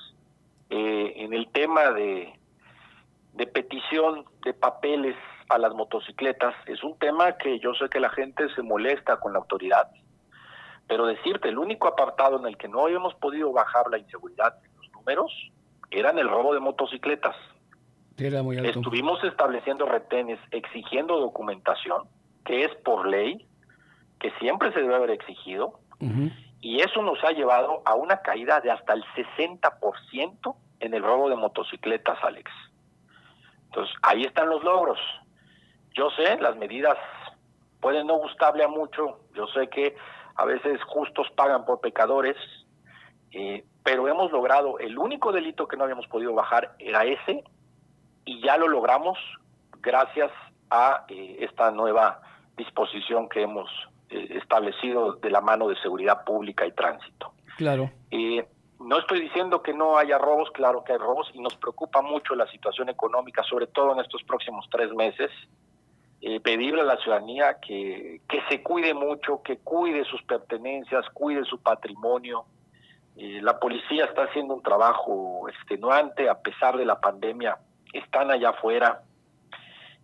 [0.70, 2.38] eh, en el tema de,
[3.32, 5.16] de petición de papeles
[5.48, 6.54] a las motocicletas.
[6.66, 9.88] Es un tema que yo sé que la gente se molesta con la autoridad,
[10.88, 14.76] pero decirte, el único apartado en el que no habíamos podido bajar la inseguridad en
[14.76, 15.32] los números
[15.90, 17.36] era en el robo de motocicletas.
[18.16, 18.80] Era muy alto.
[18.80, 22.04] Estuvimos estableciendo retenes, exigiendo documentación,
[22.44, 23.46] que es por ley,
[24.18, 25.80] que siempre se debe haber exigido,
[26.60, 31.28] y eso nos ha llevado a una caída de hasta el 60% en el robo
[31.28, 32.50] de motocicletas, Alex.
[33.66, 34.98] Entonces, ahí están los logros.
[35.92, 36.96] Yo sé, las medidas
[37.80, 39.96] pueden no gustarle a mucho, yo sé que
[40.36, 42.36] a veces justos pagan por pecadores,
[43.32, 47.44] eh, pero hemos logrado, el único delito que no habíamos podido bajar era ese,
[48.24, 49.18] y ya lo logramos
[49.80, 50.30] gracias
[50.70, 52.20] a eh, esta nueva
[52.56, 53.70] disposición que hemos
[54.10, 57.32] eh, establecido de la mano de seguridad pública y tránsito.
[57.56, 57.90] Claro.
[58.80, 62.34] no estoy diciendo que no haya robos, claro que hay robos, y nos preocupa mucho
[62.34, 65.30] la situación económica, sobre todo en estos próximos tres meses.
[66.22, 71.44] Eh, pedirle a la ciudadanía que, que se cuide mucho, que cuide sus pertenencias, cuide
[71.44, 72.46] su patrimonio.
[73.16, 77.58] Eh, la policía está haciendo un trabajo extenuante a pesar de la pandemia.
[77.92, 79.02] Están allá afuera.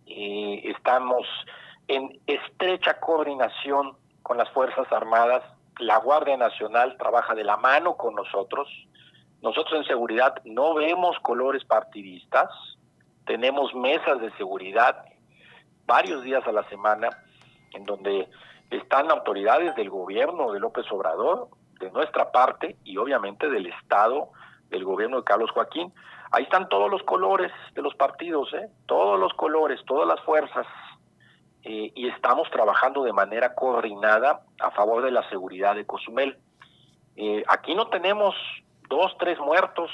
[0.05, 1.25] Eh, estamos
[1.87, 5.43] en estrecha coordinación con las Fuerzas Armadas.
[5.79, 8.69] La Guardia Nacional trabaja de la mano con nosotros.
[9.41, 12.49] Nosotros en seguridad no vemos colores partidistas.
[13.25, 15.05] Tenemos mesas de seguridad
[15.85, 17.09] varios días a la semana
[17.73, 18.29] en donde
[18.69, 24.29] están autoridades del gobierno de López Obrador, de nuestra parte y obviamente del Estado,
[24.69, 25.93] del gobierno de Carlos Joaquín.
[26.31, 28.69] Ahí están todos los colores de los partidos, ¿eh?
[28.87, 30.65] todos los colores, todas las fuerzas.
[31.63, 36.37] Eh, y estamos trabajando de manera coordinada a favor de la seguridad de Cozumel.
[37.15, 38.35] Eh, aquí no tenemos
[38.89, 39.91] dos, tres muertos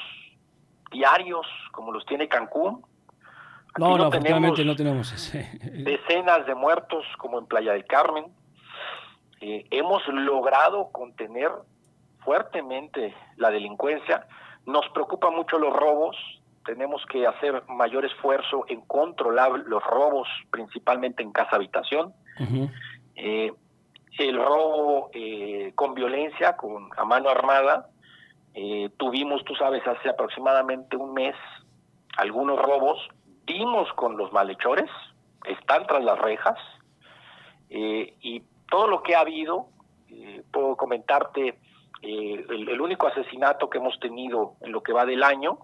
[0.91, 2.83] diarios como los tiene Cancún,
[3.77, 5.13] no, no, afortunadamente no tenemos
[5.63, 8.25] decenas de muertos como en Playa del Carmen.
[9.41, 11.51] Eh, hemos logrado contener
[12.23, 14.27] fuertemente la delincuencia.
[14.65, 16.17] Nos preocupan mucho los robos.
[16.65, 22.13] Tenemos que hacer mayor esfuerzo en controlar los robos, principalmente en casa habitación.
[23.15, 23.51] Eh,
[24.17, 27.89] el robo eh, con violencia, con a mano armada.
[28.97, 31.35] tuvimos, tú sabes, hace aproximadamente un mes
[32.17, 32.99] algunos robos
[33.49, 34.89] dimos con los malhechores,
[35.45, 36.57] están tras las rejas,
[37.69, 39.67] eh, y todo lo que ha habido,
[40.09, 41.59] eh, puedo comentarte,
[42.01, 45.57] eh, el, único asesinato que hemos tenido en lo que va del año,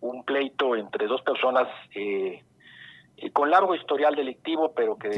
[0.00, 1.68] un pleito entre dos personas
[3.32, 5.10] con largo historial delictivo, pero que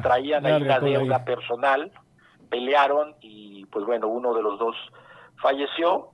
[0.00, 1.92] traían ahí una deuda personal,
[2.48, 4.74] pelearon y pues bueno, uno de los dos
[5.36, 6.08] falleció,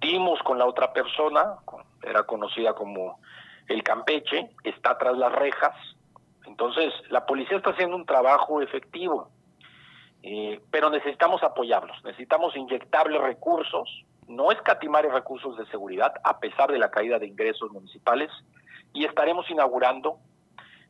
[0.00, 1.56] dimos con la otra persona,
[2.02, 3.18] era conocida como
[3.68, 5.74] el Campeche está tras las rejas.
[6.46, 9.30] Entonces, la policía está haciendo un trabajo efectivo,
[10.22, 16.78] eh, pero necesitamos apoyarlos, necesitamos inyectarles recursos, no escatimar recursos de seguridad, a pesar de
[16.78, 18.30] la caída de ingresos municipales,
[18.92, 20.18] y estaremos inaugurando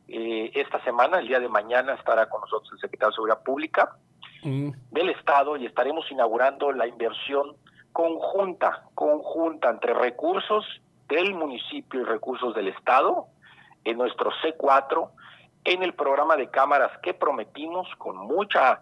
[0.07, 3.97] eh, esta semana, el día de mañana, estará con nosotros el secretario de Seguridad Pública
[4.43, 4.69] mm.
[4.91, 7.55] del Estado y estaremos inaugurando la inversión
[7.91, 10.65] conjunta, conjunta entre recursos
[11.07, 13.27] del municipio y recursos del Estado
[13.83, 15.09] en nuestro C4,
[15.63, 18.81] en el programa de cámaras que prometimos con mucha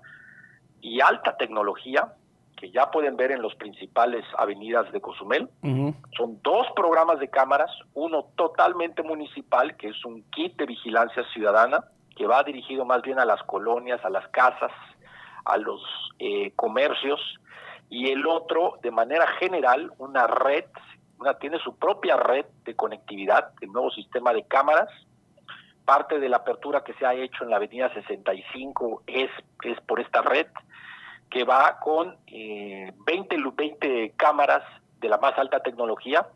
[0.81, 2.13] y alta tecnología,
[2.55, 5.49] que ya pueden ver en las principales avenidas de Cozumel.
[6.17, 11.83] Son dos programas de cámaras, uno totalmente municipal, que es un kit de vigilancia ciudadana,
[12.15, 14.71] que va dirigido más bien a las colonias, a las casas,
[15.43, 15.81] a los
[16.19, 17.19] eh, comercios,
[17.89, 20.65] y el otro, de manera general, una red
[21.19, 24.89] una, tiene su propia red de conectividad, el nuevo sistema de cámaras.
[25.85, 29.29] Parte de la apertura que se ha hecho en la avenida 65 es,
[29.63, 30.47] es por esta red,
[31.29, 34.63] que va con eh, 20, 20 cámaras
[34.99, 36.27] de la más alta tecnología,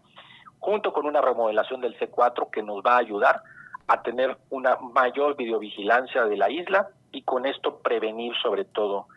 [0.59, 3.41] junto con una remodelación del C4 que nos va a ayudar
[3.87, 9.07] a tener una mayor videovigilancia de la isla y con esto prevenir sobre todo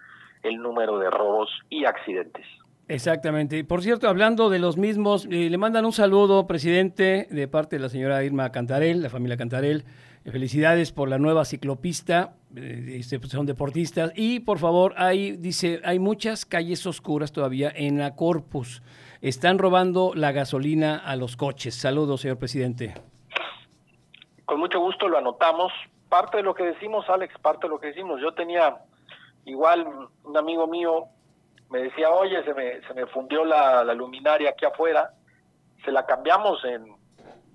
[0.43, 2.47] el número de robos y accidentes.
[2.93, 3.65] Exactamente.
[3.65, 7.83] Por cierto, hablando de los mismos, eh, le mandan un saludo, presidente, de parte de
[7.83, 9.85] la señora Irma Cantarel, la familia Cantarel,
[10.31, 14.13] Felicidades por la nueva ciclopista, eh, este, pues, son deportistas.
[14.15, 18.83] Y por favor, hay, dice, hay muchas calles oscuras todavía en la Corpus.
[19.21, 21.75] Están robando la gasolina a los coches.
[21.75, 22.95] Saludos, señor presidente.
[24.45, 25.73] Con mucho gusto lo anotamos.
[26.09, 28.21] Parte de lo que decimos, Alex, parte de lo que decimos.
[28.21, 28.77] Yo tenía
[29.45, 29.89] igual
[30.23, 31.09] un amigo mío
[31.73, 35.11] me decía, oye, se me, se me fundió la, la luminaria aquí afuera.
[35.85, 36.95] Se la cambiamos en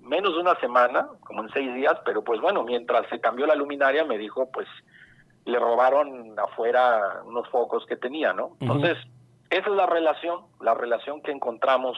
[0.00, 3.54] menos de una semana, como en seis días, pero pues bueno, mientras se cambió la
[3.54, 4.66] luminaria me dijo, pues
[5.44, 8.56] le robaron afuera unos focos que tenía, ¿no?
[8.60, 8.98] Entonces,
[9.50, 11.96] esa es la relación, la relación que encontramos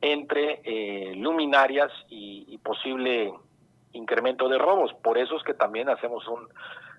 [0.00, 3.34] entre eh, luminarias y, y, posible
[3.92, 4.94] incremento de robos.
[5.02, 6.48] Por eso es que también hacemos un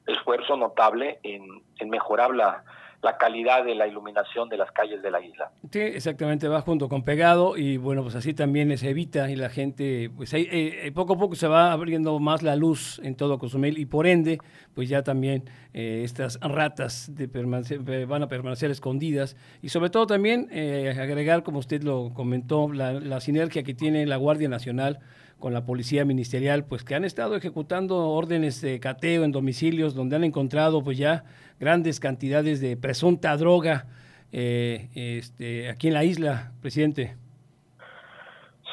[0.05, 2.63] esfuerzo notable en, en mejorar la,
[3.01, 5.51] la calidad de la iluminación de las calles de la isla.
[5.71, 9.49] Sí, exactamente, va junto con pegado y bueno, pues así también se evita y la
[9.49, 13.39] gente, pues ahí, eh, poco a poco se va abriendo más la luz en todo
[13.39, 14.37] Cozumel y por ende,
[14.75, 20.05] pues ya también eh, estas ratas de eh, van a permanecer escondidas y sobre todo
[20.05, 24.99] también eh, agregar, como usted lo comentó, la, la sinergia que tiene la Guardia Nacional
[25.41, 30.15] con la policía ministerial, pues que han estado ejecutando órdenes de cateo en domicilios donde
[30.15, 31.25] han encontrado pues ya
[31.59, 33.87] grandes cantidades de presunta droga
[34.31, 37.17] eh, este, aquí en la isla, presidente.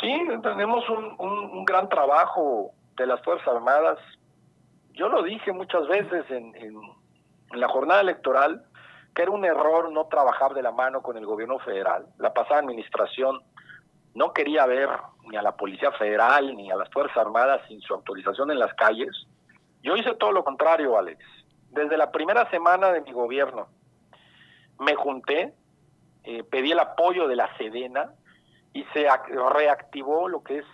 [0.01, 0.15] Sí,
[0.45, 3.99] tenemos un, gran trabajo de las Fuerzas Armadas.
[4.93, 6.53] Yo lo dije muchas veces en
[7.53, 8.63] la jornada electoral,
[9.15, 12.07] que era un error no trabajar de la mano con el gobierno federal.
[12.19, 13.41] La pasada administración
[14.15, 14.89] no quería ver
[15.31, 18.75] ni a la Policía Federal ni a las Fuerzas Armadas sin su autorización en las
[18.75, 19.27] calles.
[19.83, 21.25] Yo hice todo lo contrario, Alex.
[21.71, 23.69] Desde la primera semana de mi gobierno
[24.79, 25.55] me junté,
[26.25, 28.13] eh, pedí el apoyo de la Sedena
[28.73, 29.07] y se
[29.55, 30.67] reactivó lo que es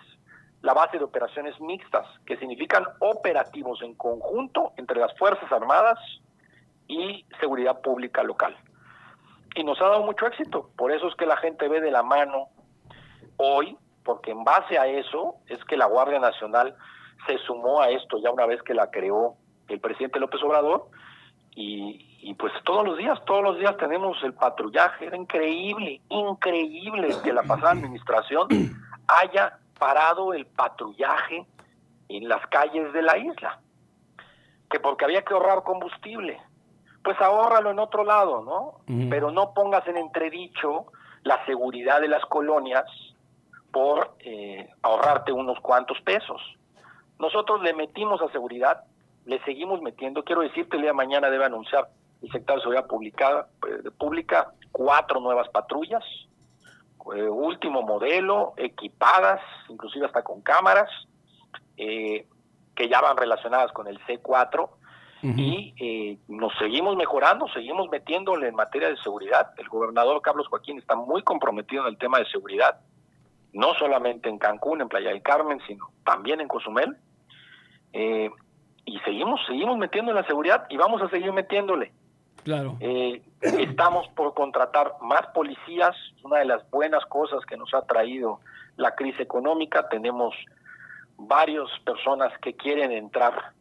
[0.63, 5.99] la base de operaciones mixtas, que significan operativos en conjunto entre las Fuerzas Armadas
[6.89, 8.57] y Seguridad Pública local.
[9.55, 12.03] Y nos ha dado mucho éxito, por eso es que la gente ve de la
[12.03, 12.49] mano
[13.37, 16.77] hoy, porque en base a eso es que la Guardia Nacional
[17.27, 19.37] se sumó a esto ya una vez que la creó
[19.69, 20.89] el presidente López Obrador
[21.57, 27.15] y, y, pues todos los días, todos los días tenemos el patrullaje, era increíble, increíble
[27.23, 28.49] que la pasada administración
[29.07, 31.47] haya parado el patrullaje
[32.09, 33.61] en las calles de la isla,
[34.69, 36.41] que porque había que ahorrar combustible,
[37.03, 38.61] pues ahórralo en otro lado, ¿no?
[38.93, 39.11] Uh -huh.
[39.11, 40.87] Pero no pongas en entredicho
[41.23, 42.85] la seguridad de las colonias
[43.75, 46.41] por eh, ahorrarte unos cuantos pesos.
[47.19, 48.85] Nosotros le metimos a seguridad,
[49.27, 50.23] le seguimos metiendo.
[50.23, 51.89] Quiero decirte, el día de mañana debe anunciar
[52.23, 56.05] el sector de seguridad pública, eh, pública cuatro nuevas patrullas,
[57.17, 60.89] eh, último modelo, equipadas, inclusive hasta con cámaras,
[61.77, 64.71] que ya van relacionadas con el C4.
[65.23, 65.35] Uh -huh.
[65.37, 69.51] Y nos seguimos mejorando, seguimos metiéndole en materia de seguridad.
[69.57, 72.79] El gobernador Carlos Joaquín está muy comprometido en el tema de seguridad
[73.55, 76.97] no solamente en Cancún, en Playa del Carmen, sino también en Cozumel.
[77.93, 78.31] Eh,
[78.85, 81.93] y seguimos, seguimos metiendo en la seguridad y vamos a seguir metiéndole.
[82.43, 82.77] Claro.
[82.81, 88.41] Eh, estamos por contratar más policías, una de las buenas cosas que nos ha traído
[88.77, 89.89] la crisis económica.
[89.89, 90.35] Tenemos
[91.17, 93.53] varias personas que quieren entrar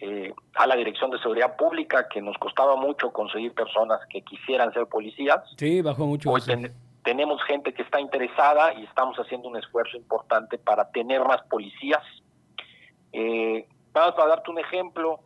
[0.00, 4.72] eh, a la Dirección de Seguridad Pública, que nos costaba mucho conseguir personas que quisieran
[4.72, 5.42] ser policías.
[5.56, 6.30] Sí, bajó mucho.
[6.30, 6.72] Hoy ten,
[7.06, 12.02] tenemos gente que está interesada y estamos haciendo un esfuerzo importante para tener más policías.
[13.12, 15.20] Eh, vamos a darte un ejemplo.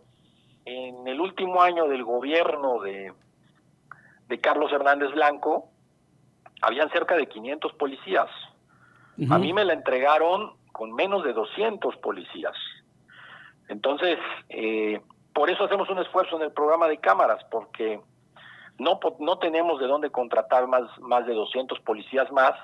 [0.66, 3.14] En el último año del gobierno de,
[4.28, 5.70] de Carlos Hernández Blanco,
[6.61, 8.28] habían cerca de 500 policías.
[9.16, 9.35] Uh -huh.
[9.37, 12.57] A mí me la entregaron con menos de 200 policías.
[13.68, 14.18] Entonces,
[14.51, 15.01] eh,
[15.33, 18.03] por eso hacemos un esfuerzo en el programa de cámaras, porque
[18.81, 22.55] no, no tenemos de dónde contratar más, más de 200 policías más.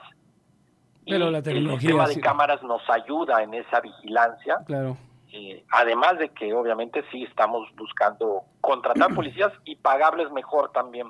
[1.04, 1.74] Pero la tecnología.
[1.74, 2.20] El sistema de sí.
[2.20, 4.56] cámaras nos ayuda en esa vigilancia.
[4.66, 4.96] Claro.
[5.30, 11.08] Eh, además de que obviamente sí estamos buscando contratar policías y pagarles mejor también.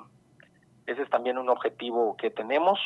[0.85, 2.77] Ese es también un objetivo que tenemos.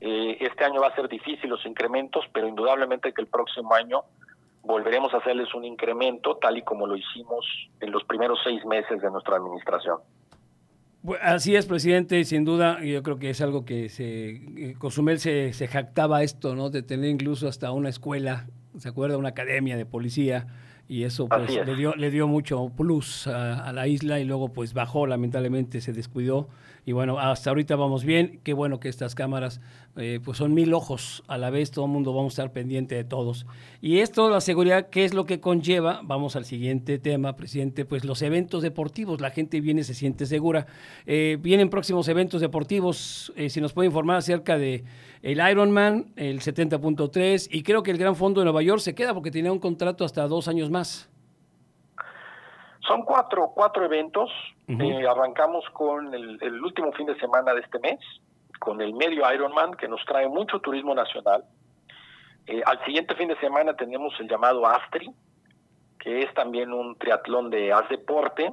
[0.00, 4.02] Eh, este año va a ser difícil los incrementos, pero indudablemente que el próximo año
[4.62, 7.46] volveremos a hacerles un incremento tal y como lo hicimos
[7.80, 9.98] en los primeros seis meses de nuestra administración.
[11.20, 15.66] Así es, presidente, sin duda, yo creo que es algo que se, Cozumel se, se
[15.66, 16.70] jactaba esto, ¿no?
[16.70, 18.46] De tener incluso hasta una escuela,
[18.78, 19.16] ¿se acuerda?
[19.16, 20.46] Una academia de policía
[20.88, 24.74] y eso pues le dio, le dio mucho plus a, la isla y luego pues
[24.74, 26.48] bajó, lamentablemente se descuidó
[26.84, 29.60] y bueno, hasta ahorita vamos bien, qué bueno que estas cámaras
[29.96, 32.94] eh, pues son mil ojos a la vez, todo el mundo vamos a estar pendiente
[32.94, 33.46] de todos.
[33.80, 36.00] Y esto, la seguridad, ¿qué es lo que conlleva?
[36.02, 40.66] Vamos al siguiente tema, presidente, pues los eventos deportivos, la gente viene, se siente segura.
[41.06, 44.84] Eh, vienen próximos eventos deportivos, eh, si nos puede informar acerca de
[45.22, 49.14] el Ironman, el 70.3, y creo que el Gran Fondo de Nueva York se queda
[49.14, 51.08] porque tenía un contrato hasta dos años más.
[52.86, 54.30] Son cuatro, cuatro eventos.
[54.68, 57.98] Eh, arrancamos con el, último fin de semana de este mes,
[58.62, 61.44] con el medio Ironman, que nos trae mucho turismo nacional.
[62.46, 65.10] Eh, al siguiente fin de semana tenemos el llamado Astri,
[65.98, 68.52] que es también un triatlón de haz deporte,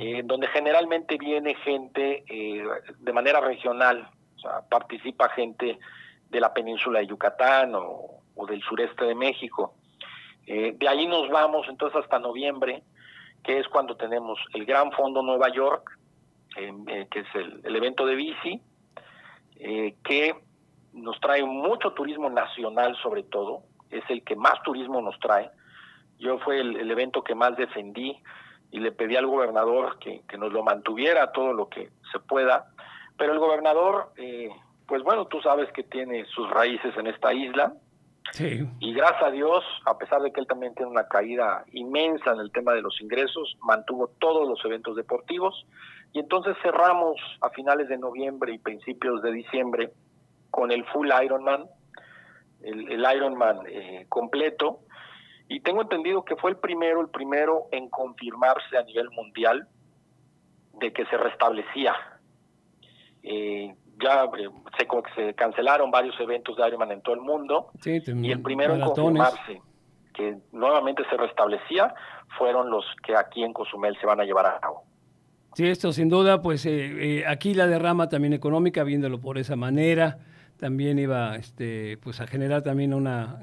[0.00, 5.78] eh, donde generalmente viene gente de manera regional, o sea, participa gente
[6.30, 9.74] de la península de Yucatán o, o del sureste de México.
[10.46, 12.82] de ahí nos vamos entonces hasta noviembre
[13.42, 15.98] que es cuando tenemos el Gran Fondo Nueva York,
[16.56, 18.60] eh, que es el, evento de bici,
[19.60, 20.34] eh, que
[20.92, 25.50] nos trae mucho turismo nacional sobre todo, es el que más turismo nos trae.
[26.18, 28.20] Yo fue el, evento que más defendí
[28.70, 32.70] y le pedí al gobernador que, nos lo mantuviera todo lo que se pueda,
[33.16, 34.50] pero el gobernador, eh,
[34.86, 37.74] pues bueno, tú sabes que tiene sus raíces en esta isla,
[38.38, 42.40] y gracias a Dios, a pesar de que él también tiene una caída inmensa en
[42.40, 45.66] el tema de los ingresos, mantuvo todos los eventos deportivos.
[46.12, 49.92] Y entonces cerramos a finales de noviembre y principios de diciembre
[50.50, 51.66] con el full Ironman,
[52.62, 54.80] el, el Ironman eh, completo.
[55.48, 59.68] Y tengo entendido que fue el primero, el primero en confirmarse a nivel mundial
[60.74, 61.94] de que se restablecía.
[63.22, 64.48] Eh, ya eh,
[64.78, 68.80] se, se, cancelaron varios eventos de Ironman en todo el mundo y el primero en
[68.80, 69.60] confirmarse
[70.14, 71.94] que nuevamente se restablecía
[72.38, 74.84] fueron los que aquí en Cozumel se van a llevar a cabo.
[75.54, 79.56] Sí, esto sin duda, pues eh, eh, aquí la derrama también económica, viéndolo por esa
[79.56, 80.18] manera,
[80.56, 83.40] también iba este, pues a generar también una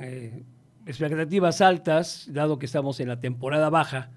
[0.86, 4.10] expectativas altas, dado que estamos en la temporada baja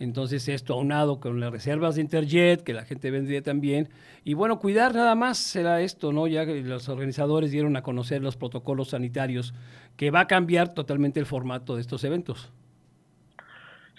[0.00, 3.88] entonces esto aunado con las reservas de Interjet, que la gente vendría también.
[4.24, 6.26] Y bueno, cuidar nada más será esto, ¿no?
[6.28, 9.54] Ya que los organizadores dieron a conocer los protocolos sanitarios,
[9.96, 12.52] que va a cambiar totalmente el formato de estos eventos.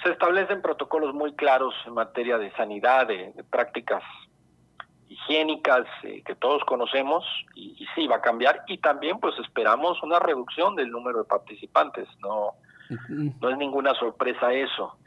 [0.04, 4.04] Se establecen protocolos muy claros en materia de sanidad, de, prácticas
[5.08, 7.26] higiénicas eh, que todos conocemos
[7.56, 8.64] y, y, sí va a cambiar.
[8.68, 12.54] Y también pues esperamos una reducción del número de participantes no
[12.90, 14.98] no es ninguna sorpresa eso.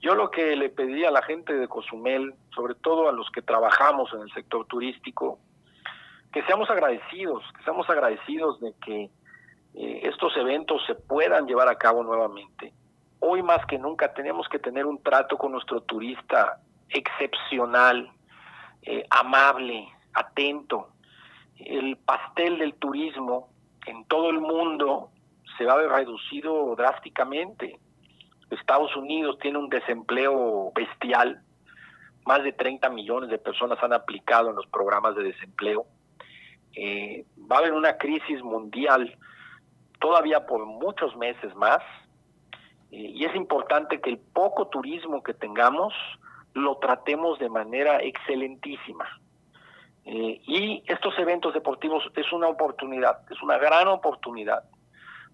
[0.00, 3.42] Yo lo que le pedí a la gente de Cozumel, sobre todo a los que
[3.42, 5.38] trabajamos en el sector turístico,
[6.32, 9.10] que seamos agradecidos, que seamos agradecidos de que
[9.74, 12.72] eh, estos eventos se puedan llevar a cabo nuevamente.
[13.24, 16.58] Hoy más que nunca tenemos que tener un trato con nuestro turista
[16.88, 18.10] excepcional,
[18.82, 20.88] eh, amable, atento.
[21.56, 23.50] El pastel del turismo
[23.86, 25.10] en todo el mundo
[25.56, 27.78] se va a ver reducido drásticamente.
[28.50, 31.44] Estados Unidos tiene un desempleo bestial,
[32.26, 35.86] más de 30 millones de personas han aplicado en los programas de desempleo.
[36.74, 39.16] Eh, va a haber una crisis mundial
[40.00, 41.78] todavía por muchos meses más
[42.94, 45.94] y es importante que el poco turismo que tengamos
[46.54, 49.06] lo tratemos de manera excelentísima.
[50.04, 54.64] Eh, y estos eventos deportivos es una oportunidad, es una gran oportunidad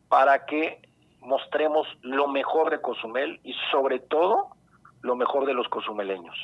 [0.09, 0.81] para que
[1.21, 4.51] mostremos lo mejor de Cozumel y sobre todo
[5.03, 6.37] lo mejor de los cozumeleños.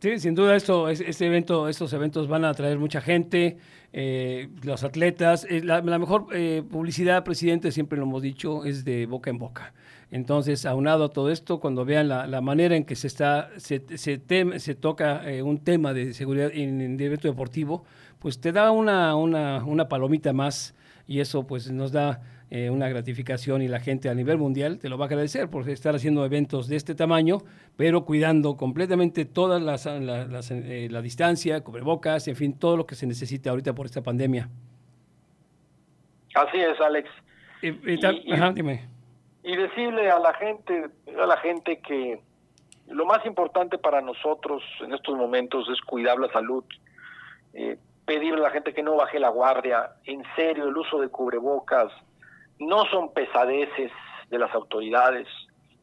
[0.00, 3.58] Sí, sin duda esto, este evento, estos eventos van a atraer mucha gente,
[3.92, 5.46] eh, los atletas.
[5.48, 9.72] Eh, la, mejor eh, publicidad, presidente, siempre lo hemos dicho, es de boca en boca.
[10.10, 14.20] Entonces, aunado a todo esto, cuando vean la, manera en que se está, se, se,
[14.58, 17.84] se toca un tema de seguridad en, en evento deportivo,
[18.18, 20.74] pues te da una, una, una palomita más
[21.06, 24.88] y eso pues nos da eh, una gratificación y la gente a nivel mundial te
[24.88, 27.38] lo va a agradecer por estar haciendo eventos de este tamaño,
[27.76, 33.06] pero cuidando completamente toda las, eh, la distancia, cubrebocas, en fin, todo lo que se
[33.06, 34.48] necesita ahorita por esta pandemia.
[36.34, 37.08] Así es, Alex.
[37.62, 40.86] y, y, decirle a la gente,
[41.20, 42.20] a la gente que
[42.88, 46.64] lo más importante para nosotros en estos momentos es cuidar la salud.
[47.54, 51.08] Eh, pedirle a la gente que no baje la guardia, en serio, el uso de
[51.08, 51.92] cubrebocas,
[52.60, 53.90] no son pesadeces
[54.28, 55.26] de las autoridades,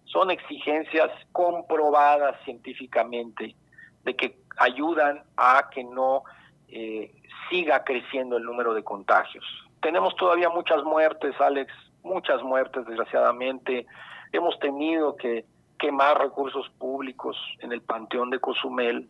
[0.06, 3.56] son exigencias comprobadas científicamente
[4.04, 6.24] de que ayudan a que no
[6.70, 7.14] eh,
[7.50, 9.44] siga creciendo el número de contagios.
[9.82, 11.74] Tenemos todavía muchas muertes, Alex,
[12.04, 13.86] muchas muertes desgraciadamente.
[14.32, 15.46] hemos tenido que
[15.78, 19.10] quemar recursos públicos en el Panteón de Cozumel.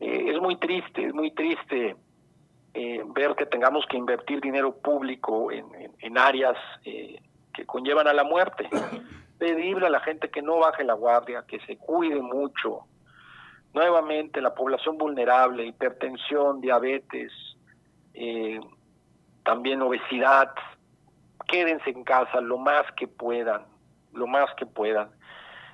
[0.00, 1.96] Eh, es muy triste, es muy triste
[2.78, 5.64] eh, ver que tengamos que invertir dinero público en,
[5.98, 7.22] en, áreas eh,
[7.54, 8.68] que conllevan a la muerte.
[9.38, 12.80] Pedirle a la gente que no baje la guardia, que se cuide mucho.
[13.72, 17.32] Nuevamente, la población vulnerable, hipertensión, diabetes,
[19.42, 20.52] también obesidad,
[21.48, 23.64] quédense en casa lo más que puedan,
[24.12, 25.08] lo más que puedan.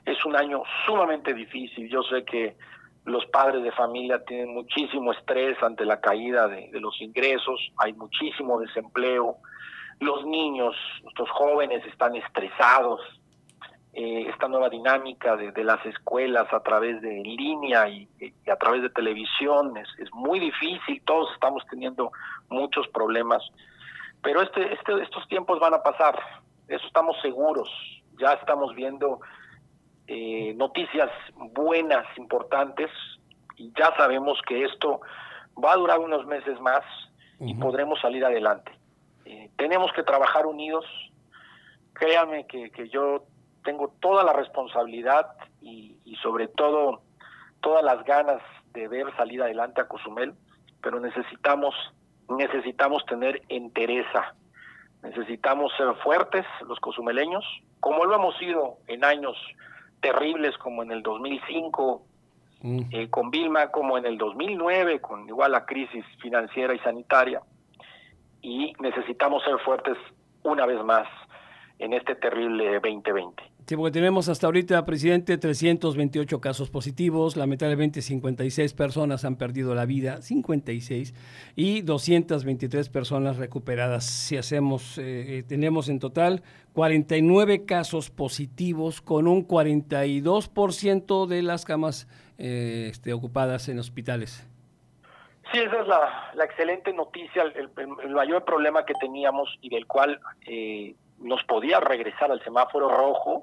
[0.04, 1.88] Es un año sumamente difícil.
[1.88, 2.56] Yo sé que
[3.04, 8.60] los padres de familia tienen muchísimo estrés ante la caída de, los ingresos, hay muchísimo
[8.60, 9.36] desempleo,
[9.98, 13.00] los niños, nuestros jóvenes están estresados,
[13.94, 18.08] eh, esta nueva dinámica de, las escuelas a través de línea y,
[18.50, 22.10] a través de televisión es, muy difícil, todos estamos teniendo
[22.48, 23.42] muchos problemas,
[24.22, 26.18] pero este, este, estos tiempos van a pasar,
[26.68, 27.68] eso estamos seguros,
[28.18, 29.20] ya estamos viendo
[30.06, 32.90] eh, noticias buenas, importantes,
[33.56, 35.00] y ya sabemos que esto
[35.62, 36.82] va a durar unos meses más
[37.40, 38.72] y podremos salir adelante.
[39.24, 40.84] Eh, tenemos que trabajar unidos.
[41.92, 43.24] Créanme que, que, yo
[43.64, 45.26] tengo toda la responsabilidad
[45.60, 47.02] y, y, sobre todo
[47.60, 48.40] todas las ganas
[48.72, 50.34] de ver salir adelante a Cozumel,
[50.80, 51.74] pero necesitamos
[52.28, 54.34] necesitamos tener entereza,
[55.02, 57.44] necesitamos ser fuertes los cozumeleños,
[57.80, 59.36] como lo hemos sido en años
[60.02, 62.02] terribles como en el 2005
[62.60, 62.80] mm.
[62.90, 67.40] eh, con Vilma, como en el 2009 con igual la crisis financiera y sanitaria.
[68.42, 69.96] Y necesitamos ser fuertes
[70.42, 71.08] una vez más
[71.78, 73.51] en este terrible 2020.
[73.66, 79.86] Sí, porque tenemos hasta ahorita, presidente, 328 casos positivos, lamentablemente 56 personas han perdido la
[79.86, 81.14] vida, 56,
[81.54, 84.04] y 223 personas recuperadas.
[84.04, 91.64] Si hacemos, eh, eh, tenemos en total 49 casos positivos con un 42% de las
[91.64, 92.08] camas
[92.38, 94.48] eh, este, ocupadas en hospitales.
[95.52, 100.18] Sí, esa es la, excelente noticia, el, mayor problema que teníamos y del cual
[101.22, 103.42] nos podía regresar al semáforo rojo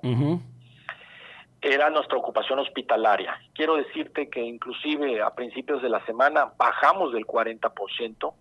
[1.62, 3.38] era nuestra ocupación hospitalaria.
[3.54, 8.34] Quiero decirte que inclusive a principios de la semana bajamos del 40%,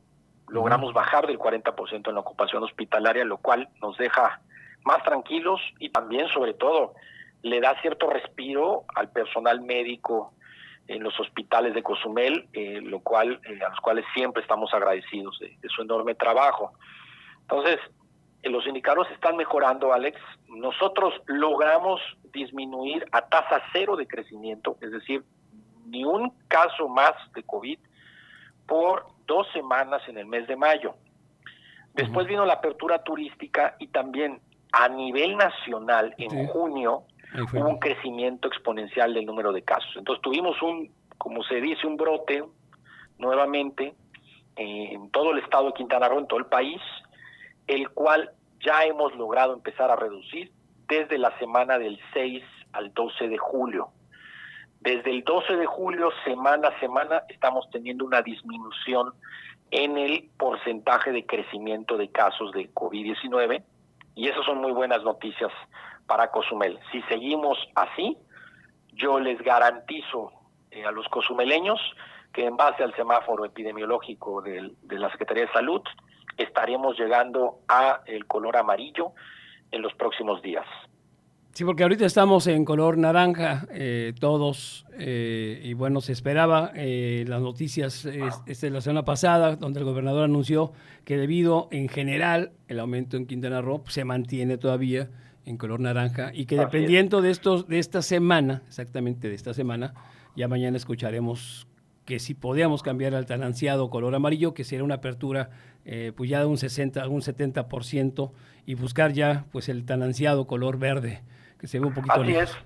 [0.49, 4.41] logramos bajar del 40% en la ocupación hospitalaria, lo cual nos deja
[4.85, 6.95] más tranquilos y también sobre todo
[7.43, 10.33] le da cierto respiro al personal médico
[10.87, 15.39] en los hospitales de Cozumel, eh, lo cual eh, a los cuales siempre estamos agradecidos
[15.39, 16.73] de, su enorme trabajo.
[17.43, 17.79] Entonces,
[18.43, 20.19] los indicadores están mejorando, Alex.
[20.49, 22.01] Nosotros logramos
[22.33, 25.25] disminuir a tasa cero de crecimiento, es decir,
[25.87, 27.79] ni un caso más de COVID
[28.67, 30.95] por dos semanas en el mes de mayo.
[31.95, 34.41] Después vino la apertura turística y también
[34.73, 37.05] a nivel nacional en junio
[37.53, 39.91] hubo un crecimiento exponencial del número de casos.
[39.97, 42.45] Entonces tuvimos un, como se dice, un brote
[43.19, 43.95] nuevamente
[44.57, 46.81] en todo el estado de Quintana Roo, en todo el país,
[47.69, 50.51] el cual ya hemos logrado empezar a reducir
[50.89, 52.43] desde la semana del 6
[52.73, 53.91] al 12 de julio.
[54.81, 59.13] Desde el 12 de julio, semana a semana, estamos teniendo una disminución
[59.71, 63.63] en el porcentaje de crecimiento de casos de COVID-19
[64.15, 65.53] y esas son muy buenas noticias
[66.07, 66.79] para Cozumel.
[66.91, 68.17] Si seguimos así,
[68.95, 70.33] yo les garantizo
[70.71, 71.81] eh, a los cozumeleños
[72.33, 75.83] que en base al semáforo epidemiológico de la Secretaría de Salud,
[76.37, 79.13] estaremos llegando a el color amarillo
[79.71, 80.67] en los próximos días.
[81.53, 87.25] Sí, porque ahorita estamos en color naranja eh, todos eh, y bueno, se esperaba eh,
[87.27, 88.05] las noticias
[88.47, 90.73] este, la semana pasada donde el gobernador anunció
[91.05, 95.09] que debido en general el aumento en Quintana Roo se mantiene todavía
[95.47, 99.95] en color naranja y que dependiendo de estos de esta semana, exactamente de esta semana,
[100.37, 101.68] ya mañana escucharemos
[102.09, 105.51] que si podíamos cambiar al tan ansiado color amarillo, que sería una apertura
[105.85, 108.33] eh, pues ya de un 60, un 70%
[108.65, 111.21] y buscar ya pues el tan ansiado color verde,
[111.61, 112.57] que se ve un poquito Así es.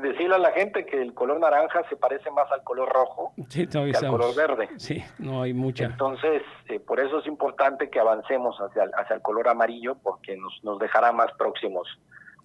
[0.00, 3.66] Decirle a la gente que el color naranja se parece más al color rojo que
[3.72, 4.68] al color verde.
[4.76, 5.86] Sí, no hay mucha.
[5.86, 10.56] Entonces, eh, por eso es importante que avancemos hacia, hacia el color amarillo porque nos,
[10.62, 11.88] nos dejará más próximos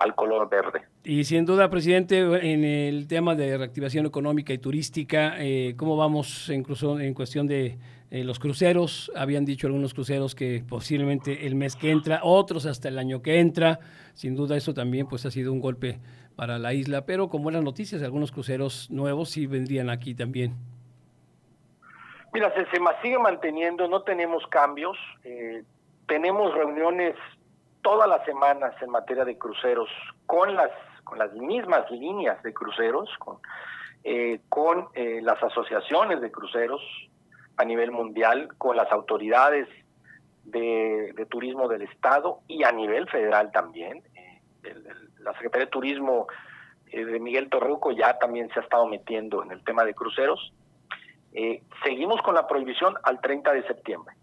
[0.04, 0.82] al color verde.
[1.04, 6.50] Y sin duda, presidente, en el tema de reactivación económica y turística, eh, ¿cómo vamos
[6.50, 7.78] incluso en cuestión de
[8.12, 9.12] eh, los cruceros?
[9.16, 13.40] Habían dicho algunos cruceros que posiblemente el mes que entra, otros hasta el año que
[13.40, 13.80] entra.
[14.14, 16.00] Sin duda eso también pues ha sido un golpe
[16.36, 20.56] para la isla, pero con buenas noticias, algunos cruceros nuevos sí vendrían aquí también.
[22.34, 25.64] Mira, se, se sigue manteniendo, no tenemos cambios, eh,
[26.08, 27.16] tenemos reuniones
[27.84, 29.90] todas las semanas en materia de cruceros
[30.26, 30.72] con las
[31.04, 33.38] con las mismas líneas de cruceros, con,
[34.04, 36.82] eh, con eh, las asociaciones de cruceros
[37.58, 39.68] a nivel mundial, con las autoridades
[40.44, 44.04] de, turismo del Estado y a nivel federal también.
[44.16, 44.42] Eh,
[45.20, 46.28] la Secretaría de Turismo
[46.92, 50.54] de Miguel Torruco ya también se ha estado metiendo en el tema de cruceros.
[51.84, 54.16] seguimos con la prohibición al 30 de septiembre.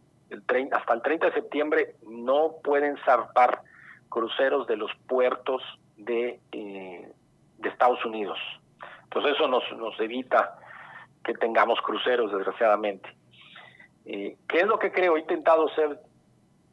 [0.72, 3.62] Hasta el 30 de septiembre no pueden zarpar
[4.08, 5.62] cruceros de los puertos
[5.96, 7.12] de, eh,
[7.58, 8.38] de Estados Unidos.
[9.04, 10.58] Entonces eso nos, nos evita
[11.24, 13.08] que tengamos cruceros, desgraciadamente.
[14.04, 15.16] Eh, ¿Qué es lo que creo?
[15.16, 16.00] He intentado ser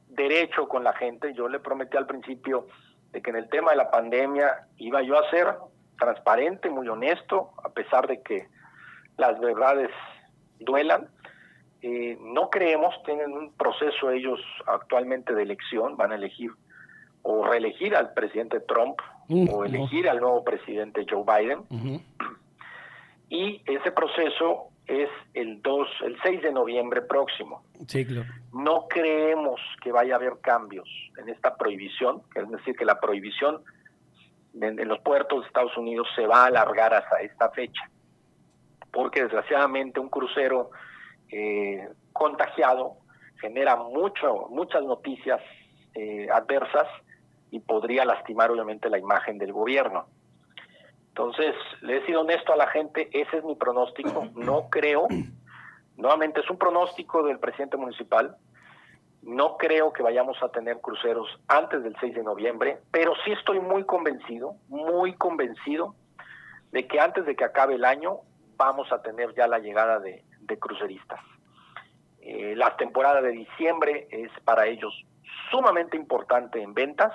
[0.08, 1.34] derecho con la gente.
[1.34, 2.68] Yo le prometí al principio
[3.12, 5.56] de que en el tema de la pandemia iba yo a ser
[5.98, 8.48] transparente, muy honesto, a pesar de que
[9.18, 9.90] las verdades
[10.60, 11.08] duelan.
[11.82, 16.52] Eh, no creemos, tienen un proceso ellos actualmente de elección, van a elegir
[17.22, 22.02] o reelegir al presidente Trump mm, o elegir al nuevo presidente Joe Biden.
[23.30, 27.64] Y ese proceso es el 2, el 6 de noviembre próximo.
[28.54, 33.62] No creemos que vaya a haber cambios en esta prohibición, es decir, que la prohibición
[34.62, 37.90] en, los puertos de Estados Unidos se va a alargar hasta esta fecha,
[38.92, 40.72] porque desgraciadamente un crucero
[41.32, 42.98] eh, contagiado
[43.40, 45.42] genera mucho, muchas noticias
[45.94, 46.88] eh, adversas
[47.52, 50.08] y podría lastimar obviamente la imagen del gobierno.
[51.10, 55.08] Entonces, le he sido honesto a la gente, ese es mi pronóstico, no creo,
[55.96, 58.36] nuevamente es un pronóstico del presidente municipal,
[59.24, 63.60] no creo que vayamos a tener cruceros antes del 6 de noviembre, pero sí estoy
[63.60, 65.96] muy convencido, muy convencido
[66.72, 68.20] de que antes de que acabe el año
[68.56, 70.24] vamos a tener ya la llegada de,
[70.56, 71.20] cruceristas.
[72.22, 74.94] Eh, la temporada de diciembre es para ellos
[75.52, 77.12] sumamente importante en ventas,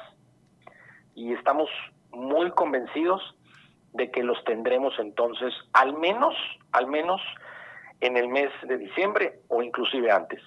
[1.15, 1.69] y estamos
[2.11, 3.21] muy convencidos
[3.95, 6.35] de que los tendremos entonces al menos,
[6.73, 7.21] al menos
[8.01, 10.41] en el mes de diciembre o inclusive antes.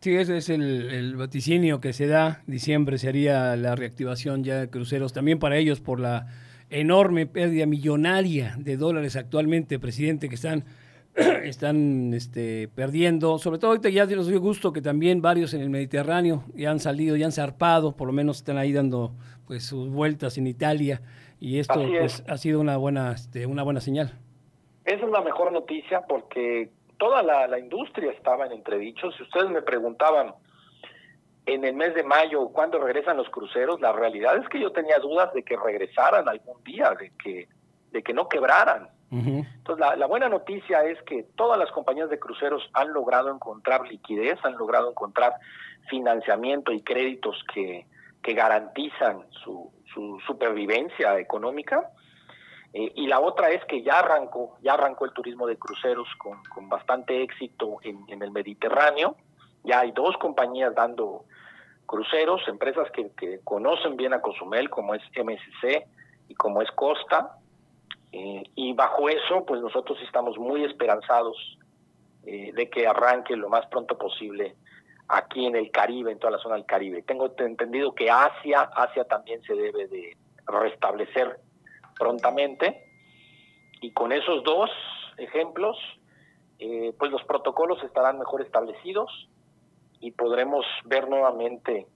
[0.00, 2.42] Sí, ese es el, vaticinio que se da.
[2.46, 6.26] Diciembre sería la reactivación ya de cruceros, también para ellos por la
[6.70, 10.64] enorme pérdida millonaria de dólares actualmente, presidente, que están,
[11.44, 13.38] están este, perdiendo.
[13.38, 16.80] Sobre todo ahorita ya nos dio gusto que también varios en el Mediterráneo ya han
[16.80, 19.12] salido, ya han zarpado, por lo menos están ahí dando
[19.46, 21.02] pues sus vueltas en Italia
[21.40, 24.12] y esto pues, ha sido una buena este, una buena señal.
[24.84, 29.10] Esa es la mejor noticia porque toda la, industria estaba en entredicho.
[29.12, 30.34] Si ustedes me preguntaban
[31.46, 34.98] en el mes de mayo cuándo regresan los cruceros, la realidad es que yo tenía
[34.98, 37.48] dudas de que regresaran algún día, de que
[37.90, 38.88] de que no quebraran.
[39.12, 44.38] Entonces, la, buena noticia es que todas las compañías de cruceros han logrado encontrar liquidez,
[44.44, 45.34] han logrado encontrar
[45.88, 47.86] financiamiento y créditos que,
[48.22, 51.90] que garantizan su, su supervivencia económica.
[52.72, 56.40] Eh, y la otra es que ya arrancó, ya arrancó el turismo de cruceros con,
[56.44, 59.16] con bastante éxito en, en, el Mediterráneo.
[59.64, 61.24] Ya hay dos compañías dando
[61.86, 65.84] cruceros, empresas que, que conocen bien a Cozumel, como es MSC
[66.28, 67.39] y como es Costa.
[68.12, 71.36] Eh, y bajo eso, pues nosotros estamos muy esperanzados
[72.26, 74.56] eh, de que arranque lo más pronto posible
[75.08, 77.02] aquí en el Caribe, en toda la zona del Caribe.
[77.02, 80.16] Tengo entendido que Asia, Asia también se debe de
[80.46, 81.38] restablecer
[81.98, 82.84] prontamente
[83.80, 84.70] y con esos dos
[85.16, 85.76] ejemplos,
[86.58, 89.28] eh, pues los protocolos estarán mejor establecidos
[90.00, 91.86] y podremos ver nuevamente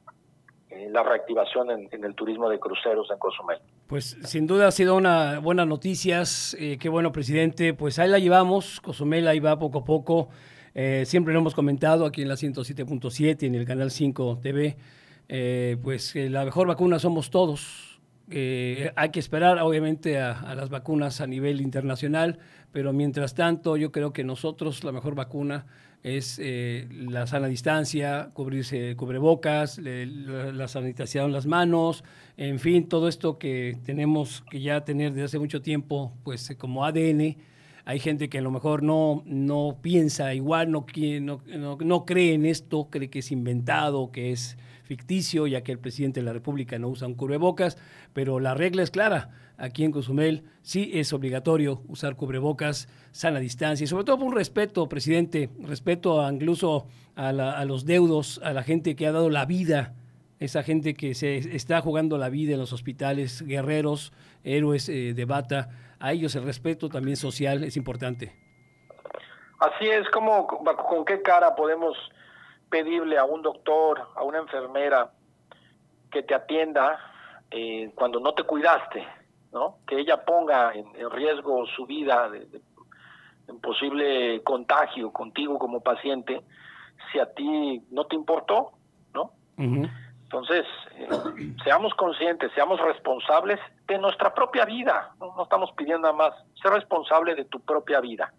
[0.75, 3.59] eh, la reactivación en, el turismo de cruceros en Cozumel.
[3.87, 8.19] Pues sin duda ha sido una buena noticias, eh, qué bueno presidente, pues ahí la
[8.19, 10.31] llevamos, Cozumel ahí va poco a poco.
[10.75, 14.77] Eh, siempre lo hemos comentado aquí en la 107.7 en el canal 5 TV,
[15.29, 18.01] eh, pues la mejor vacuna somos todos.
[18.29, 22.41] Hay que esperar obviamente a, las vacunas a nivel internacional,
[22.73, 25.67] pero mientras tanto yo creo que nosotros la mejor vacuna
[26.05, 32.05] es la sana distancia, cubrirse cubrebocas, la sanitización las manos,
[32.37, 36.85] en fin, todo esto que tenemos que ya tener desde hace mucho tiempo, pues como
[36.85, 37.37] ADN
[37.87, 40.87] hay gente que a lo mejor no, no piensa igual, no,
[41.21, 45.79] no, no, cree en esto, cree que es inventado, que es ficticio, ya que el
[45.79, 47.77] presidente de la República no usa un cubrebocas,
[48.13, 49.31] pero la regla es clara.
[49.57, 50.45] Aquí en Cozumel.
[50.63, 56.29] Sí es obligatorio usar cubrebocas, sana distancia y sobre todo por un respeto, presidente, respeto
[56.31, 56.87] incluso
[57.17, 59.95] a, a los deudos, a la gente que ha dado la vida
[60.41, 64.13] esa gente que se está jugando la vida en los hospitales, guerreros,
[64.43, 65.69] héroes eh, de bata,
[66.01, 68.33] a ellos el respeto también social es importante.
[69.59, 71.97] Así es, como con qué cara podemos
[72.69, 75.11] pedirle a un doctor, a una enfermera
[76.11, 76.99] que te atienda
[77.51, 79.07] eh, cuando no te cuidaste,
[79.55, 79.79] ¿no?
[79.87, 82.29] Que ella ponga en, riesgo su vida
[83.47, 86.43] en posible contagio contigo como paciente,
[87.11, 88.73] si a ti no te importó,
[89.15, 89.31] ¿no?
[89.57, 90.67] Entonces,
[90.97, 91.09] eh,
[91.63, 95.15] seamos conscientes, seamos responsables de nuestra propia vida.
[95.21, 96.35] No, estamos pidiendo nada más.
[96.61, 98.33] Ser responsable de tu propia vida.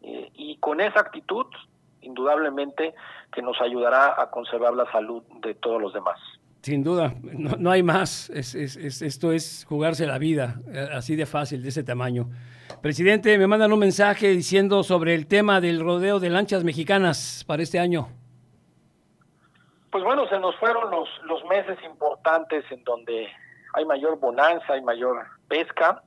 [0.00, 1.46] Eh, y con esa actitud,
[2.00, 2.94] indudablemente,
[3.32, 6.18] que nos ayudará a conservar la salud de todos los demás.
[6.62, 8.28] Sin duda, no, hay más.
[8.30, 12.28] Es, esto es jugarse la vida, eh, así de fácil, de ese tamaño.
[12.82, 17.62] Presidente, me mandan un mensaje diciendo sobre el tema del rodeo de lanchas mexicanas para
[17.62, 18.08] este año.
[19.90, 21.08] Pues bueno, se nos fueron los,
[21.48, 23.26] meses importantes en donde
[23.74, 26.02] hay mayor bonanza, hay mayor pesca.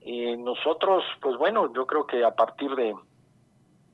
[0.00, 2.94] y nosotros, pues bueno, yo creo que a partir de,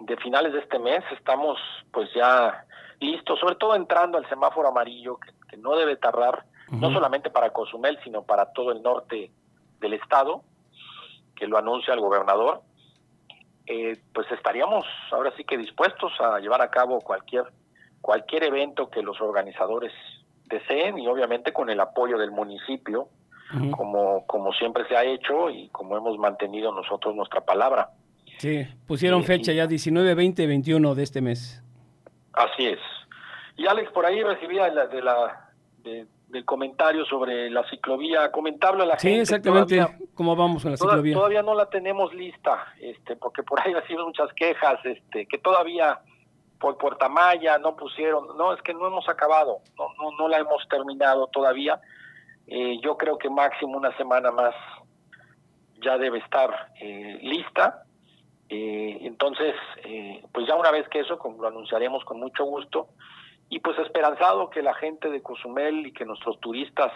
[0.01, 1.59] de finales de este mes estamos
[1.93, 2.67] pues ya
[3.01, 7.99] listos, sobre todo entrando al semáforo amarillo, que, no debe tardar, no solamente para Cozumel,
[8.05, 9.31] sino para todo el norte
[9.81, 10.43] del estado
[11.35, 12.63] que lo anuncia el gobernador,
[13.67, 17.45] eh, pues estaríamos ahora sí que dispuestos a llevar a cabo cualquier
[18.01, 19.93] cualquier evento que los organizadores
[20.47, 23.09] deseen y obviamente con el apoyo del municipio,
[23.73, 27.91] como, como siempre se ha hecho y como hemos mantenido nosotros nuestra palabra.
[28.39, 31.63] Sí, pusieron eh, fecha ya 19, 20, 21 de este mes.
[32.33, 32.79] Así es.
[33.61, 35.51] Y Alex, por ahí recibía de la,
[35.83, 39.17] de, del comentario sobre la ciclovía, comentable a la gente.
[39.17, 41.13] Sí, exactamente, cómo vamos con la ciclovía.
[41.13, 45.37] Todavía no la tenemos lista, este, porque por ahí ha sido muchas quejas, este, que
[45.37, 46.01] todavía
[46.59, 50.67] por Puertamaya no pusieron, no, es que no hemos acabado, no, no, no la hemos
[50.71, 51.79] terminado todavía.
[52.47, 54.55] Eh, yo creo que máximo una semana más
[55.83, 57.83] ya debe estar eh, lista.
[58.49, 59.55] Eh, entonces,
[60.33, 62.89] pues ya una vez que eso, como lo anunciaremos con mucho gusto,
[63.51, 66.93] y pues esperanzado que la gente de Cozumel y que nuestros turistas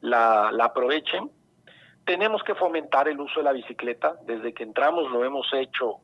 [0.00, 1.30] la, aprovechen.
[2.04, 4.16] Tenemos que fomentar el uso de la bicicleta.
[4.26, 5.98] Desde que entramos lo hemos hecho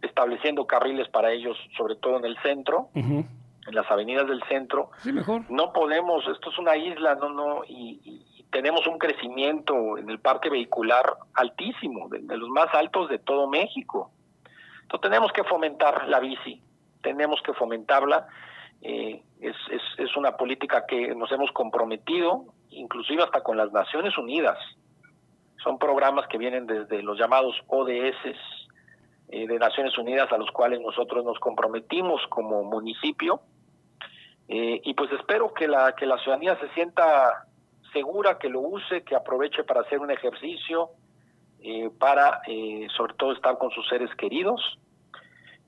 [0.00, 3.26] estableciendo carriles para ellos, sobre todo en el centro, en
[3.66, 4.90] las avenidas del centro.
[4.98, 5.42] Sí, mejor.
[5.50, 10.48] No podemos, esto es una isla, no, no, y, tenemos un crecimiento en el parque
[10.48, 14.12] vehicular altísimo, de, de, los más altos de todo México.
[14.82, 16.62] Entonces tenemos que fomentar la bici,
[17.02, 18.28] tenemos que fomentarla
[18.82, 19.56] eh, es,
[19.98, 24.58] es, una política que nos hemos comprometido, inclusive hasta con las Naciones Unidas.
[25.62, 28.14] Son programas que vienen desde los llamados ODS
[29.28, 33.40] eh, de Naciones Unidas a los cuales nosotros nos comprometimos como municipio.
[34.48, 37.46] Eh, y pues espero que la, que la ciudadanía se sienta
[37.92, 40.90] segura, que lo use, que aproveche para hacer un ejercicio,
[41.98, 42.42] para
[42.94, 44.60] sobre todo estar con sus seres queridos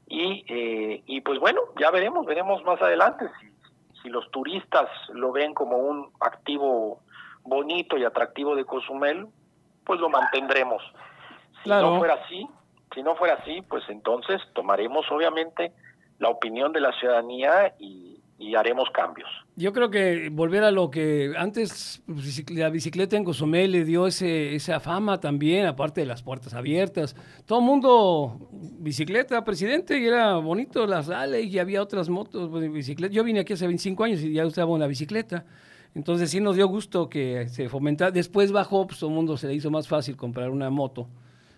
[0.07, 3.51] y, eh, y pues bueno, ya veremos, veremos más adelante si,
[4.03, 7.01] si los turistas lo ven como un activo
[7.43, 9.27] bonito y atractivo de Cozumel,
[9.85, 10.83] pues lo mantendremos.
[11.63, 12.47] Si no fuera así,
[12.95, 15.73] si no fuera así, pues entonces tomaremos obviamente
[16.19, 19.29] la opinión de la ciudadanía y, y haremos cambios.
[19.57, 24.07] Yo creo que volver a lo que antes pues, la bicicleta en Cozumel le dio
[24.07, 27.17] ese, esa fama también, aparte de las puertas abiertas.
[27.47, 32.71] Todo el mundo bicicleta, presidente, y era bonito las sale y había otras motos pues,
[32.71, 33.15] bicicleta.
[33.15, 35.47] Yo vine aquí hace 25 años y ya usaba una bicicleta.
[35.95, 38.11] Entonces sí nos dio gusto que se fomentara.
[38.11, 41.09] Después bajó, pues todo el mundo se le hizo más fácil comprar una moto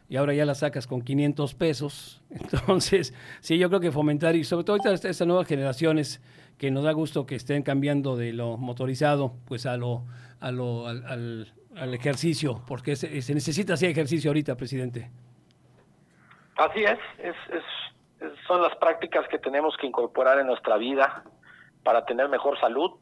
[0.08, 2.22] y ahora ya la sacas con 500 pesos.
[2.30, 6.20] Entonces, sí, yo creo que fomentar y sobre todo estas nuevas generaciones
[6.58, 10.04] que nos da gusto que estén cambiando de lo motorizado pues a lo,
[10.40, 15.10] a lo al, al, ejercicio, porque se, se, necesita hacer ejercicio ahorita, presidente.
[16.56, 21.22] Así es, es, es, son las prácticas que tenemos que incorporar en nuestra vida
[21.84, 22.92] para tener mejor salud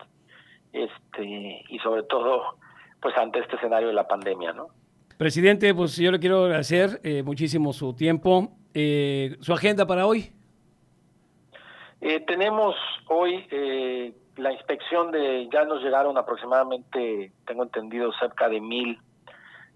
[0.73, 2.59] este y sobre todo
[3.01, 4.69] pues ante este escenario de la pandemia, ¿no?
[5.17, 10.36] Presidente, pues yo le quiero agradecer eh, muchísimo su tiempo, eh, su agenda para hoy.
[12.01, 12.77] Eh, tenemos
[13.09, 18.99] hoy eh, la inspección de, ya nos llegaron aproximadamente, tengo entendido, cerca de mil,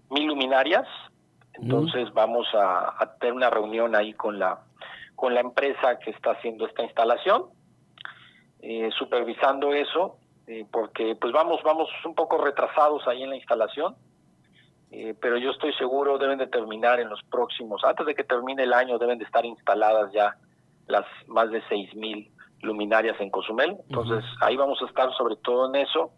[0.09, 0.87] mil luminarias.
[1.53, 4.61] Entonces vamos a, tener una reunión ahí con la,
[5.15, 7.45] con la empresa que está haciendo esta instalación,
[8.61, 10.17] eh, supervisando eso,
[10.71, 13.95] porque pues vamos, vamos un poco retrasados ahí en la instalación.
[15.21, 18.73] pero yo estoy seguro deben de terminar en los próximos, antes de que termine el
[18.73, 20.35] año deben de estar instaladas ya
[20.87, 22.31] las más de seis mil
[22.61, 23.77] luminarias en Cozumel.
[23.89, 26.11] Entonces ahí vamos a estar sobre todo en eso.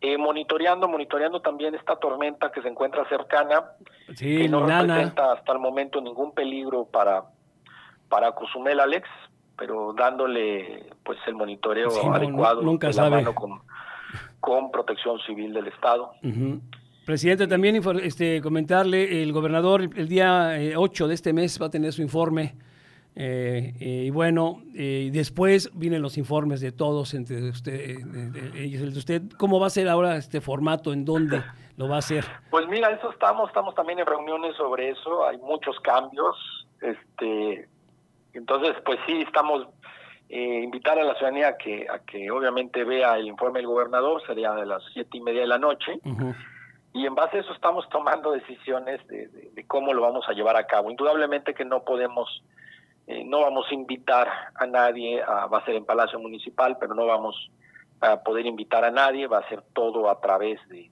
[0.00, 3.62] Eh, monitoreando, monitoreando también esta tormenta que se encuentra cercana,
[4.14, 7.22] sí, que no representa hasta el momento ningún peligro para,
[8.08, 9.08] para Cozumel, Alex,
[9.56, 13.24] pero dándole pues el monitoreo adecuado nunca sabe.
[13.32, 13.62] con,
[14.40, 16.14] con protección civil del Estado.
[17.06, 21.92] Presidente, también este, comentarle, el gobernador el día 8 de este mes va a tener
[21.92, 22.56] su informe
[23.14, 29.22] eh, eh, y bueno, eh, después vienen los informes de todos, entre usted, de, usted.
[29.38, 30.92] ¿Cómo va a ser ahora este formato?
[30.92, 31.42] ¿En dónde
[31.76, 32.24] lo va a hacer?
[32.50, 35.26] Pues mira, eso estamos, estamos también en reuniones sobre eso.
[35.26, 36.66] Hay muchos cambios.
[36.80, 37.68] Este,
[38.32, 39.66] entonces, pues sí, estamos
[40.34, 44.52] invitar a la ciudadanía a que, a que obviamente vea el informe del gobernador, sería
[44.54, 46.00] de las siete y media de la noche.
[46.94, 50.56] Y en base a eso estamos tomando decisiones de, de, cómo lo vamos a llevar
[50.56, 50.90] a cabo.
[50.90, 52.42] Indudablemente que no podemos
[53.06, 57.06] eh, no vamos a invitar a nadie, va a ser en Palacio Municipal, pero no
[57.06, 57.50] vamos
[58.00, 60.90] a poder invitar a nadie, va a ser todo a través de,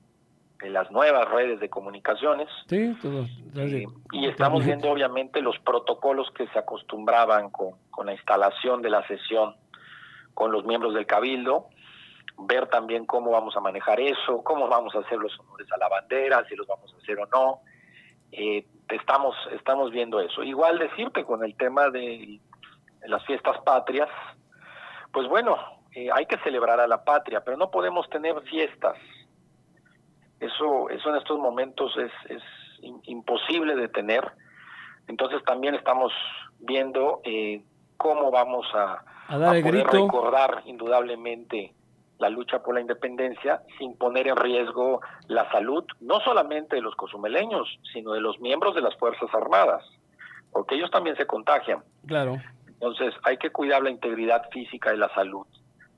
[0.69, 2.47] las nuevas redes de comunicaciones.
[2.67, 3.25] Sí, todo.
[3.57, 8.91] Eh, y estamos viendo obviamente los protocolos que se acostumbraban con, con la instalación de
[8.91, 9.55] la sesión
[10.35, 11.69] con los miembros del Cabildo,
[12.39, 15.89] ver también cómo vamos a manejar eso, cómo vamos a hacer los honores a la
[15.89, 17.61] bandera, si los vamos a hacer o no.
[18.33, 20.43] Eh, estamos, estamos viendo eso.
[20.43, 22.41] Igual decirte con el tema de
[23.07, 24.09] las fiestas patrias,
[25.13, 25.57] pues bueno,
[25.93, 28.97] eh, hay que celebrar a la patria, pero no podemos tener fiestas.
[30.39, 32.43] Eso, eso en estos momentos es, es
[33.05, 34.31] imposible de tener.
[35.07, 36.13] Entonces también estamos
[36.61, 37.63] viendo eh,
[37.97, 41.75] cómo vamos a, a, dar el poder recordar indudablemente
[42.21, 46.95] la lucha por la independencia sin poner en riesgo la salud no solamente de los
[46.95, 49.83] cozumeleños, sino de los miembros de las Fuerzas Armadas,
[50.53, 51.83] porque ellos también se contagian.
[52.07, 52.37] Claro.
[52.67, 55.47] Entonces hay que cuidar la integridad física y la salud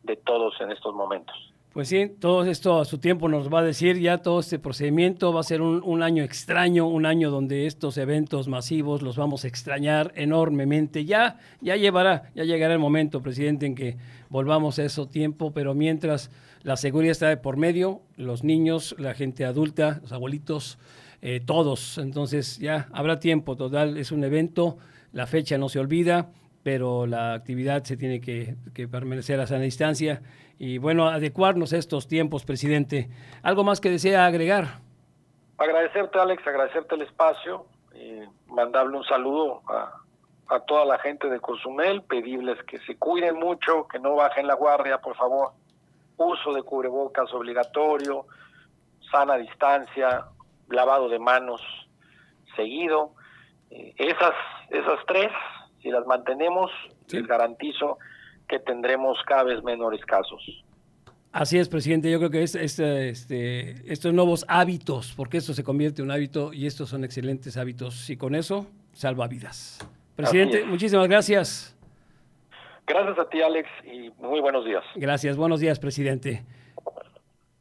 [0.05, 1.51] de todos en estos momentos.
[1.73, 5.32] Pues sí, todo esto a su tiempo nos va a decir ya todo este procedimiento
[5.32, 9.49] va a ser un, año extraño, un año donde estos eventos masivos los vamos a
[9.49, 11.07] extrañar enormemente.
[11.07, 13.97] Ya, ya llevará, ya llegará el momento, presidente, en que
[14.28, 16.31] volvamos a ese tiempo, pero mientras
[16.62, 20.78] la seguridad está de por medio, los niños, la gente adulta, los abuelitos,
[21.23, 21.97] eh, todos.
[21.97, 24.77] Entonces ya habrá tiempo, total, es un evento,
[25.12, 26.28] la fecha no se olvida,
[26.62, 28.56] pero la actividad se tiene que,
[28.89, 30.22] permanecer a sana distancia
[30.59, 33.09] y bueno, adecuarnos a estos tiempos, presidente.
[33.43, 34.80] ¿Algo más que desea agregar?
[35.59, 37.66] Agradecerte, Alex, agradecerte el espacio,
[38.47, 39.93] mandarle un saludo a,
[40.48, 44.55] a toda la gente de Cozumel, pedirles que se cuiden mucho, que no bajen la
[44.55, 45.52] guardia, por favor.
[46.16, 48.26] Uso de cubrebocas obligatorio,
[49.10, 50.26] sana distancia,
[50.68, 51.62] lavado de manos
[52.55, 53.12] seguido.
[53.70, 54.34] Eh, esas,
[54.70, 55.32] esas tres,
[55.82, 56.70] si las mantenemos,
[57.10, 57.98] les garantizo
[58.48, 60.40] que tendremos cada vez menores casos.
[61.32, 62.10] Así es, presidente.
[62.10, 63.10] Yo creo que es, este,
[63.90, 68.10] estos nuevos hábitos, porque esto se convierte en un hábito y estos son excelentes hábitos
[68.10, 69.78] y con eso salva vidas.
[70.14, 71.74] Presidente, muchísimas gracias.
[72.86, 74.84] Gracias a ti, Alex, y muy buenos días.
[74.96, 76.44] Gracias, buenos días, presidente.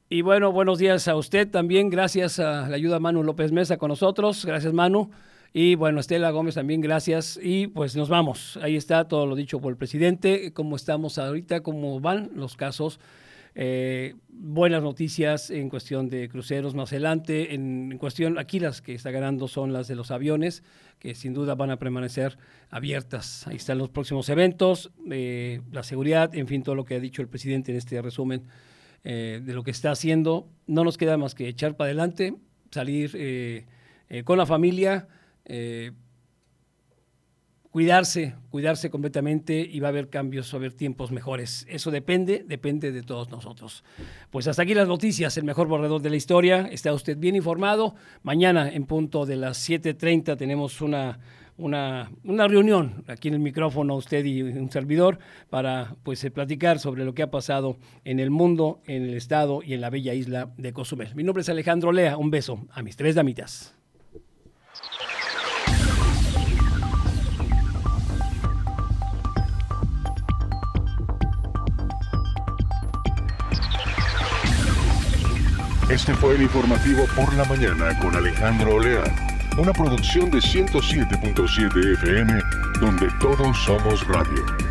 [0.09, 1.89] Y bueno, buenos días a usted también.
[1.89, 4.45] Gracias a la ayuda Manu López Mesa con nosotros.
[4.45, 5.09] Gracias, Manu.
[5.53, 7.37] Y bueno, Estela Gómez también, gracias.
[7.41, 8.57] Y pues nos vamos.
[8.61, 12.99] Ahí está todo lo dicho por el presidente, cómo estamos ahorita, cómo van los casos.
[13.53, 17.53] Eh, buenas noticias en cuestión de cruceros más adelante.
[17.53, 20.63] En, cuestión, aquí las que está ganando son las de los aviones,
[20.99, 22.37] que sin duda van a permanecer
[22.69, 23.45] abiertas.
[23.45, 27.21] Ahí están los próximos eventos, eh, la seguridad, en fin, todo lo que ha dicho
[27.21, 28.43] el presidente en este resumen
[29.03, 30.47] eh, de lo que está haciendo.
[30.65, 32.35] No nos queda más que echar para adelante,
[32.69, 33.65] salir
[34.25, 35.07] con la familia
[35.45, 35.91] eh,
[37.71, 41.65] cuidarse, cuidarse completamente y va a haber cambios, va a haber tiempos mejores.
[41.69, 43.83] Eso depende, depende de todos nosotros.
[44.29, 46.67] Pues hasta aquí las noticias, el mejor borrador de la historia.
[46.69, 47.95] Está usted bien informado.
[48.23, 51.19] Mañana en punto de las 7.30 tenemos una,
[51.57, 55.19] una, una, reunión aquí en el micrófono, usted y un servidor,
[55.49, 59.73] para pues platicar sobre lo que ha pasado en el mundo, en el estado y
[59.73, 61.15] en la bella isla de Cozumel.
[61.15, 62.17] Mi nombre es Alejandro Lea.
[62.17, 63.75] Un beso a mis tres damitas.
[75.91, 79.03] Este fue el informativo por la mañana con Alejandro Olea,
[79.57, 82.39] una producción de 107.7 FM
[82.79, 84.70] donde todos somos radio.